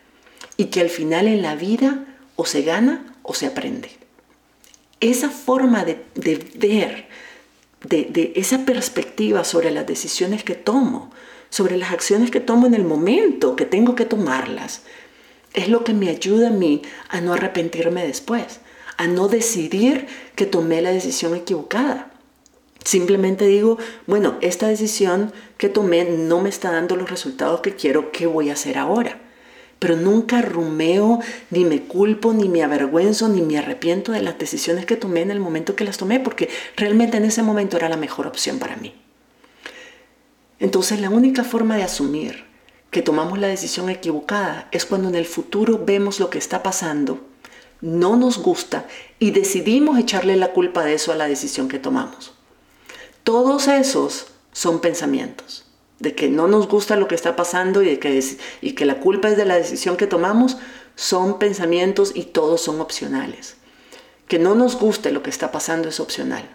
Y 0.57 0.67
que 0.67 0.81
al 0.81 0.91
final 0.91 1.29
en 1.29 1.43
la 1.43 1.55
vida 1.55 2.05
o 2.35 2.45
se 2.45 2.63
gana 2.63 3.15
o 3.23 3.35
se 3.35 3.47
aprende. 3.47 3.91
Esa 5.01 5.31
forma 5.31 5.85
de, 5.85 6.03
ver, 6.57 7.07
de, 7.83 8.33
esa 8.37 8.65
perspectiva 8.65 9.45
sobre 9.45 9.71
las 9.71 9.87
decisiones 9.87 10.45
que 10.45 10.55
tomo, 10.55 11.11
sobre 11.51 11.77
las 11.77 11.93
acciones 11.93 12.31
que 12.31 12.41
tomo 12.41 12.67
en 12.67 12.75
el 12.75 12.85
momento 12.85 13.57
que 13.57 13.65
tengo 13.65 13.95
que 13.95 14.05
tomarlas, 14.05 14.83
es 15.55 15.69
lo 15.69 15.85
que 15.85 15.95
me 15.95 16.09
ayuda 16.09 16.49
a 16.49 16.53
mí 16.53 16.83
a 17.09 17.21
no 17.21 17.33
arrepentirme 17.33 18.07
después, 18.07 18.61
a 18.97 19.07
no 19.07 19.29
decidir 19.29 20.07
que 20.35 20.47
tomé 20.47 20.83
la 20.83 20.91
decisión 20.91 21.35
equivocada. 21.35 22.13
Simplemente 22.85 23.47
digo, 23.47 23.79
bueno, 24.07 24.39
esta 24.41 24.69
decisión 24.69 25.33
que 25.57 25.69
tomé 25.69 26.05
no 26.05 26.41
me 26.41 26.49
está 26.49 26.71
dando 26.73 26.97
los 26.97 27.11
resultados 27.11 27.61
que 27.61 27.75
quiero, 27.75 28.13
¿qué 28.13 28.27
voy 28.27 28.51
a 28.51 28.55
hacer 28.55 28.79
ahora? 28.79 29.21
Pero 29.79 29.97
nunca 29.97 30.43
rumeo, 30.43 31.21
ni 31.51 31.65
me 31.65 31.83
culpo, 31.83 32.33
ni 32.33 32.49
me 32.49 32.63
avergüenzo, 32.63 33.29
ni 33.29 33.43
me 33.43 33.59
arrepiento 33.59 34.13
de 34.13 34.23
las 34.23 34.39
decisiones 34.39 34.87
que 34.87 34.97
tomé 34.97 35.23
en 35.23 35.31
el 35.31 35.41
momento 35.41 35.77
que 35.77 35.85
las 35.85 35.99
tomé, 35.99 36.19
porque 36.21 36.49
realmente 36.77 37.17
en 37.17 37.25
ese 37.25 37.43
momento 37.43 37.77
era 37.77 37.89
la 37.89 37.97
mejor 37.97 38.27
opción 38.27 38.59
para 38.59 38.77
mí. 38.77 38.95
Entonces 40.59 41.01
la 41.01 41.11
única 41.11 41.45
forma 41.45 41.77
de 41.77 41.85
asumir 41.85 42.45
que 42.91 43.03
tomamos 43.03 43.39
la 43.39 43.49
decisión 43.49 43.91
equivocada 43.91 44.69
es 44.73 44.85
cuando 44.85 45.09
en 45.09 45.15
el 45.15 45.27
futuro 45.27 45.85
vemos 45.85 46.21
lo 46.21 46.31
que 46.31 46.39
está 46.39 46.63
pasando, 46.63 47.21
no 47.81 48.17
nos 48.17 48.39
gusta 48.39 48.87
y 49.19 49.31
decidimos 49.31 49.99
echarle 49.99 50.37
la 50.37 50.53
culpa 50.53 50.85
de 50.85 50.95
eso 50.95 51.13
a 51.13 51.17
la 51.17 51.29
decisión 51.29 51.69
que 51.69 51.79
tomamos. 51.79 52.33
Todos 53.23 53.69
esos 53.69 54.29
son 54.53 54.81
pensamientos, 54.81 55.67
de 55.99 56.15
que 56.15 56.29
no 56.29 56.47
nos 56.47 56.69
gusta 56.69 56.97
lo 56.97 57.09
que 57.09 57.15
está 57.15 57.37
pasando 57.37 57.83
y, 57.83 57.87
de 57.87 57.99
que, 57.99 58.75
que 58.75 58.85
la 58.85 59.01
culpa 59.01 59.29
es 59.29 59.37
de 59.37 59.45
la 59.45 59.57
decisión 59.57 59.97
que 59.97 60.07
tomamos, 60.07 60.59
son 60.95 61.39
pensamientos 61.39 62.13
y 62.15 62.25
todos 62.25 62.61
son 62.61 62.81
opcionales. 62.81 63.57
Que 64.29 64.39
no 64.39 64.55
nos 64.55 64.79
guste 64.79 65.11
lo 65.11 65.23
que 65.23 65.31
está 65.31 65.51
pasando 65.51 65.89
es 65.89 66.01
opcional. 66.01 66.49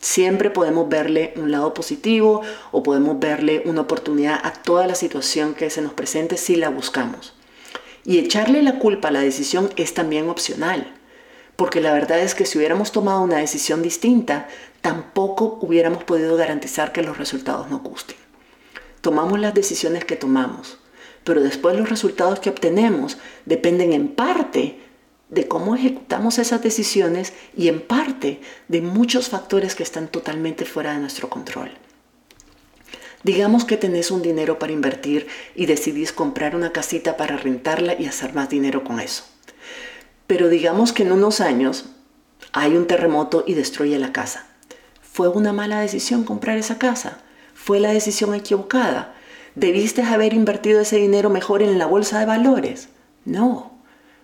Siempre 0.00 0.50
podemos 0.50 0.88
verle 0.88 1.32
un 1.36 1.50
lado 1.50 1.74
positivo 1.74 2.42
o 2.70 2.82
podemos 2.82 3.18
verle 3.18 3.62
una 3.66 3.82
oportunidad 3.82 4.40
a 4.44 4.52
toda 4.52 4.86
la 4.86 4.94
situación 4.94 5.54
que 5.54 5.70
se 5.70 5.82
nos 5.82 5.92
presente 5.92 6.36
si 6.36 6.56
la 6.56 6.68
buscamos. 6.68 7.34
Y 8.04 8.18
echarle 8.18 8.62
la 8.62 8.78
culpa 8.78 9.08
a 9.08 9.10
la 9.10 9.20
decisión 9.20 9.70
es 9.76 9.94
también 9.94 10.28
opcional, 10.30 10.94
porque 11.56 11.80
la 11.80 11.92
verdad 11.92 12.20
es 12.20 12.34
que 12.34 12.46
si 12.46 12.56
hubiéramos 12.56 12.92
tomado 12.92 13.20
una 13.20 13.38
decisión 13.38 13.82
distinta, 13.82 14.48
tampoco 14.80 15.58
hubiéramos 15.60 16.04
podido 16.04 16.36
garantizar 16.36 16.92
que 16.92 17.02
los 17.02 17.18
resultados 17.18 17.68
nos 17.68 17.82
gusten. 17.82 18.16
Tomamos 19.00 19.38
las 19.38 19.54
decisiones 19.54 20.04
que 20.04 20.16
tomamos, 20.16 20.78
pero 21.24 21.42
después 21.42 21.76
los 21.76 21.88
resultados 21.88 22.40
que 22.40 22.50
obtenemos 22.50 23.18
dependen 23.44 23.92
en 23.92 24.08
parte 24.08 24.80
de 25.28 25.46
cómo 25.46 25.74
ejecutamos 25.74 26.38
esas 26.38 26.62
decisiones 26.62 27.32
y 27.56 27.68
en 27.68 27.80
parte 27.80 28.40
de 28.68 28.80
muchos 28.80 29.28
factores 29.28 29.74
que 29.74 29.82
están 29.82 30.08
totalmente 30.08 30.64
fuera 30.64 30.92
de 30.92 31.00
nuestro 31.00 31.28
control. 31.28 31.70
Digamos 33.24 33.64
que 33.64 33.76
tenés 33.76 34.10
un 34.10 34.22
dinero 34.22 34.58
para 34.58 34.72
invertir 34.72 35.26
y 35.54 35.66
decidís 35.66 36.12
comprar 36.12 36.54
una 36.54 36.72
casita 36.72 37.16
para 37.16 37.36
rentarla 37.36 37.94
y 37.98 38.06
hacer 38.06 38.32
más 38.32 38.48
dinero 38.48 38.84
con 38.84 39.00
eso. 39.00 39.24
Pero 40.26 40.48
digamos 40.48 40.92
que 40.92 41.02
en 41.02 41.12
unos 41.12 41.40
años 41.40 41.86
hay 42.52 42.76
un 42.76 42.86
terremoto 42.86 43.44
y 43.46 43.54
destruye 43.54 43.98
la 43.98 44.12
casa. 44.12 44.46
¿Fue 45.02 45.28
una 45.28 45.52
mala 45.52 45.80
decisión 45.80 46.24
comprar 46.24 46.58
esa 46.58 46.78
casa? 46.78 47.18
¿Fue 47.68 47.80
la 47.80 47.92
decisión 47.92 48.34
equivocada? 48.34 49.14
¿Debiste 49.54 50.00
haber 50.00 50.32
invertido 50.32 50.80
ese 50.80 50.96
dinero 50.96 51.28
mejor 51.28 51.60
en 51.60 51.78
la 51.78 51.84
bolsa 51.84 52.18
de 52.18 52.24
valores? 52.24 52.88
No 53.26 53.72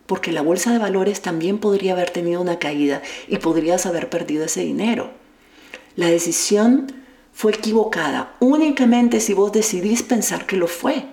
porque 0.07 0.33
la 0.33 0.41
bolsa 0.41 0.73
de 0.73 0.79
valores 0.79 1.21
también 1.21 1.59
podría 1.59 1.93
haber 1.93 2.09
tenido 2.09 2.41
una 2.41 2.59
caída 2.59 3.03
y 3.29 3.37
podrías 3.37 3.85
haber 3.85 4.09
perdido 4.09 4.47
ese 4.47 4.63
dinero. 4.63 5.11
La 5.95 6.09
decisión 6.09 6.91
fue 7.35 7.53
equivocada 7.53 8.35
únicamente 8.41 9.21
si 9.21 9.35
vos 9.35 9.53
decidís 9.53 10.03
pensar 10.03 10.47
que 10.47 10.57
lo 10.57 10.67
fue. 10.67 11.05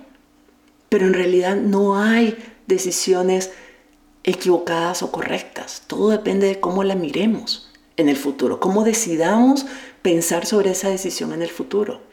Pero 0.88 1.04
en 1.04 1.12
realidad 1.12 1.56
no 1.56 1.98
hay 1.98 2.38
decisiones 2.66 3.50
equivocadas 4.24 5.02
o 5.02 5.12
correctas. 5.12 5.82
Todo 5.86 6.08
depende 6.08 6.46
de 6.46 6.60
cómo 6.60 6.82
la 6.82 6.94
miremos 6.94 7.70
en 7.98 8.08
el 8.08 8.16
futuro, 8.16 8.58
cómo 8.58 8.84
decidamos 8.84 9.66
pensar 10.00 10.46
sobre 10.46 10.70
esa 10.70 10.88
decisión 10.88 11.34
en 11.34 11.42
el 11.42 11.50
futuro. 11.50 12.10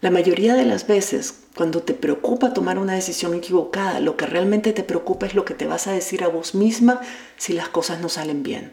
La 0.00 0.10
mayoría 0.10 0.54
de 0.54 0.64
las 0.64 0.86
veces, 0.86 1.34
cuando 1.54 1.82
te 1.82 1.92
preocupa 1.92 2.54
tomar 2.54 2.78
una 2.78 2.94
decisión 2.94 3.34
equivocada, 3.34 4.00
lo 4.00 4.16
que 4.16 4.24
realmente 4.24 4.72
te 4.72 4.82
preocupa 4.82 5.26
es 5.26 5.34
lo 5.34 5.44
que 5.44 5.52
te 5.52 5.66
vas 5.66 5.86
a 5.86 5.92
decir 5.92 6.24
a 6.24 6.28
vos 6.28 6.54
misma 6.54 7.02
si 7.36 7.52
las 7.52 7.68
cosas 7.68 8.00
no 8.00 8.08
salen 8.08 8.42
bien. 8.42 8.70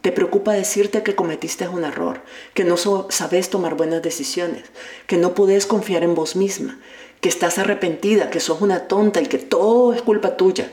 Te 0.00 0.10
preocupa 0.10 0.54
decirte 0.54 1.02
que 1.02 1.14
cometiste 1.14 1.68
un 1.68 1.84
error, 1.84 2.22
que 2.54 2.64
no 2.64 2.76
sabes 2.78 3.50
tomar 3.50 3.74
buenas 3.74 4.00
decisiones, 4.00 4.64
que 5.06 5.18
no 5.18 5.34
podés 5.34 5.66
confiar 5.66 6.02
en 6.02 6.14
vos 6.14 6.34
misma, 6.34 6.78
que 7.20 7.28
estás 7.28 7.58
arrepentida, 7.58 8.30
que 8.30 8.40
sos 8.40 8.62
una 8.62 8.88
tonta 8.88 9.20
y 9.20 9.26
que 9.26 9.38
todo 9.38 9.92
es 9.92 10.00
culpa 10.00 10.38
tuya. 10.38 10.72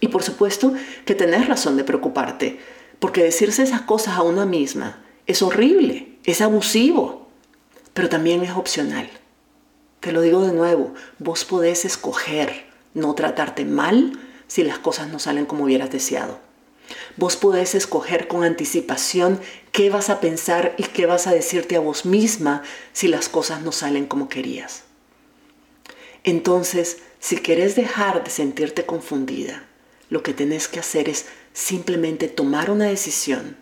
Y 0.00 0.08
por 0.08 0.24
supuesto 0.24 0.72
que 1.04 1.14
tenés 1.14 1.46
razón 1.46 1.76
de 1.76 1.84
preocuparte, 1.84 2.58
porque 2.98 3.22
decirse 3.22 3.62
esas 3.62 3.82
cosas 3.82 4.16
a 4.16 4.22
una 4.22 4.44
misma 4.44 5.04
es 5.28 5.42
horrible, 5.42 6.16
es 6.24 6.40
abusivo, 6.40 7.17
pero 7.98 8.08
también 8.08 8.44
es 8.44 8.52
opcional. 8.52 9.10
Te 9.98 10.12
lo 10.12 10.20
digo 10.20 10.46
de 10.46 10.52
nuevo, 10.52 10.94
vos 11.18 11.44
podés 11.44 11.84
escoger 11.84 12.64
no 12.94 13.16
tratarte 13.16 13.64
mal 13.64 14.12
si 14.46 14.62
las 14.62 14.78
cosas 14.78 15.08
no 15.08 15.18
salen 15.18 15.46
como 15.46 15.64
hubieras 15.64 15.90
deseado. 15.90 16.38
Vos 17.16 17.34
podés 17.34 17.74
escoger 17.74 18.28
con 18.28 18.44
anticipación 18.44 19.40
qué 19.72 19.90
vas 19.90 20.10
a 20.10 20.20
pensar 20.20 20.76
y 20.78 20.84
qué 20.84 21.06
vas 21.06 21.26
a 21.26 21.32
decirte 21.32 21.74
a 21.74 21.80
vos 21.80 22.06
misma 22.06 22.62
si 22.92 23.08
las 23.08 23.28
cosas 23.28 23.62
no 23.62 23.72
salen 23.72 24.06
como 24.06 24.28
querías. 24.28 24.84
Entonces, 26.22 26.98
si 27.18 27.38
querés 27.38 27.74
dejar 27.74 28.22
de 28.22 28.30
sentirte 28.30 28.86
confundida, 28.86 29.64
lo 30.08 30.22
que 30.22 30.34
tenés 30.34 30.68
que 30.68 30.78
hacer 30.78 31.08
es 31.08 31.26
simplemente 31.52 32.28
tomar 32.28 32.70
una 32.70 32.84
decisión 32.84 33.56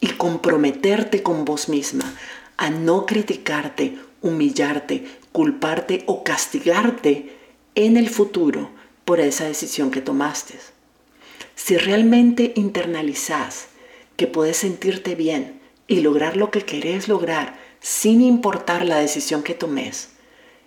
y 0.00 0.08
comprometerte 0.08 1.22
con 1.22 1.44
vos 1.44 1.68
misma 1.68 2.16
a 2.56 2.70
no 2.70 3.06
criticarte, 3.06 3.98
humillarte, 4.22 5.06
culparte 5.32 6.04
o 6.06 6.24
castigarte 6.24 7.36
en 7.74 7.96
el 7.96 8.08
futuro 8.08 8.70
por 9.04 9.20
esa 9.20 9.44
decisión 9.44 9.90
que 9.90 10.00
tomaste. 10.00 10.54
Si 11.54 11.76
realmente 11.76 12.52
internalizás 12.56 13.68
que 14.16 14.26
puedes 14.26 14.56
sentirte 14.56 15.14
bien 15.14 15.60
y 15.86 16.00
lograr 16.00 16.36
lo 16.36 16.50
que 16.50 16.64
querés 16.64 17.08
lograr 17.08 17.58
sin 17.80 18.22
importar 18.22 18.84
la 18.84 18.98
decisión 18.98 19.42
que 19.42 19.54
tomes, 19.54 20.10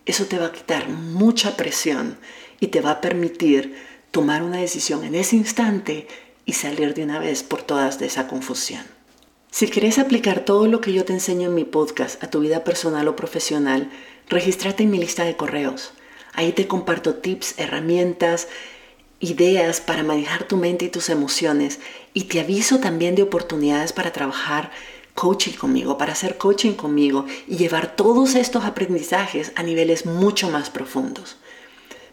eso 0.06 0.26
te 0.26 0.40
va 0.40 0.48
a 0.48 0.52
quitar 0.52 0.90
mucha 0.90 1.58
presión 1.58 2.18
y 2.60 2.68
te 2.68 2.82
va 2.82 2.92
a 2.92 3.02
permitir 3.02 3.76
tomar 4.12 4.44
una 4.44 4.58
decisión 4.58 5.04
en 5.04 5.16
ese 5.16 5.36
instante 5.36 6.08
y 6.46 6.54
salir 6.54 6.94
de 6.94 7.04
una 7.04 7.20
vez 7.20 7.44
por 7.44 7.62
todas 7.62 8.00
de 8.00 8.08
esa 8.08 8.28
confusión. 8.28 8.99
Si 9.52 9.68
quieres 9.68 9.98
aplicar 9.98 10.46
todo 10.46 10.68
lo 10.68 10.80
que 10.80 10.94
yo 10.94 11.06
te 11.06 11.14
enseño 11.14 11.50
en 11.50 11.56
mi 11.56 11.64
podcast 11.64 12.24
a 12.24 12.30
tu 12.30 12.40
vida 12.40 12.64
personal 12.64 13.08
o 13.08 13.16
profesional, 13.16 13.90
regístrate 14.28 14.84
en 14.84 14.92
mi 14.92 15.00
lista 15.00 15.24
de 15.24 15.36
correos. 15.36 15.94
Ahí 16.34 16.52
te 16.52 16.68
comparto 16.68 17.16
tips, 17.16 17.56
herramientas, 17.58 18.48
ideas 19.20 19.82
para 19.82 20.04
manejar 20.04 20.44
tu 20.44 20.56
mente 20.56 20.86
y 20.86 20.90
tus 20.90 21.10
emociones 21.10 21.80
y 22.14 22.26
te 22.26 22.40
aviso 22.40 22.80
también 22.80 23.16
de 23.16 23.24
oportunidades 23.24 23.92
para 23.92 24.14
trabajar 24.14 24.72
coaching 25.16 25.54
conmigo, 25.54 25.98
para 25.98 26.14
hacer 26.14 26.38
coaching 26.38 26.74
conmigo 26.74 27.26
y 27.48 27.58
llevar 27.58 27.96
todos 27.96 28.36
estos 28.36 28.64
aprendizajes 28.64 29.52
a 29.56 29.64
niveles 29.64 30.06
mucho 30.06 30.50
más 30.50 30.70
profundos. 30.70 31.38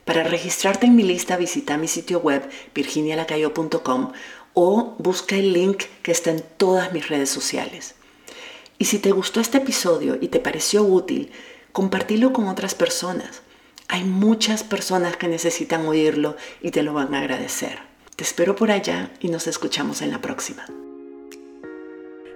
Para 0.07 0.25
registrarte 0.25 0.87
en 0.87 0.96
mi 0.96 1.03
lista 1.03 1.37
visita 1.37 1.77
mi 1.77 1.87
sitio 1.87 2.20
web 2.20 2.49
virginialacayo.com 2.75 4.12
o 4.59 4.95
busca 4.97 5.37
el 5.37 5.53
link 5.53 5.85
que 6.03 6.12
está 6.12 6.31
en 6.31 6.42
todas 6.57 6.90
mis 6.95 7.09
redes 7.11 7.29
sociales. 7.29 7.95
Y 8.79 8.87
si 8.87 8.99
te 8.99 9.12
gustó 9.12 9.38
este 9.38 9.59
episodio 9.59 10.16
y 10.19 10.29
te 10.29 10.40
pareció 10.40 10.83
útil, 10.83 11.31
compartilo 11.73 12.33
con 12.33 12.49
otras 12.49 12.75
personas. 12.75 13.42
Hay 13.88 14.05
muchas 14.05 14.64
personas 14.64 15.19
que 15.19 15.29
necesitan 15.29 15.87
oírlo 15.87 16.37
y 16.62 16.71
te 16.71 16.83
lo 16.83 16.95
van 16.95 17.14
a 17.14 17.19
agradecer. 17.19 17.81
Te 18.16 18.25
espero 18.25 18.57
por 18.57 18.71
allá 18.71 19.12
y 19.21 19.29
nos 19.29 19.47
escuchamos 19.47 20.01
en 20.01 20.11
la 20.11 20.23
próxima. 20.23 20.64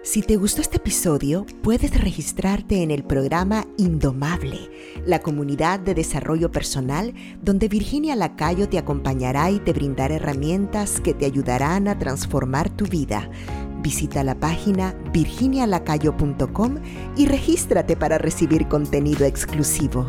Si 0.03 0.23
te 0.23 0.37
gustó 0.37 0.63
este 0.63 0.79
episodio, 0.79 1.45
puedes 1.63 1.95
registrarte 2.01 2.83
en 2.83 2.91
el 2.91 3.05
programa 3.05 3.67
Indomable, 3.77 4.71
la 5.05 5.19
comunidad 5.19 5.79
de 5.79 5.95
desarrollo 5.95 6.51
personal 6.51 7.13
donde 7.43 7.69
Virginia 7.69 8.17
Lacayo 8.17 8.67
te 8.67 8.79
acompañará 8.79 9.51
y 9.51 9.59
te 9.59 9.75
brindará 9.75 10.15
herramientas 10.15 11.03
que 11.03 11.13
te 11.13 11.27
ayudarán 11.27 11.87
a 11.87 11.99
transformar 11.99 12.71
tu 12.71 12.87
vida. 12.87 13.31
Visita 13.83 14.25
la 14.25 14.41
página 14.41 14.95
virginialacayo.com 15.13 16.77
y 17.19 17.27
regístrate 17.27 17.95
para 17.95 18.17
recibir 18.17 18.69
contenido 18.69 19.27
exclusivo. 19.27 20.09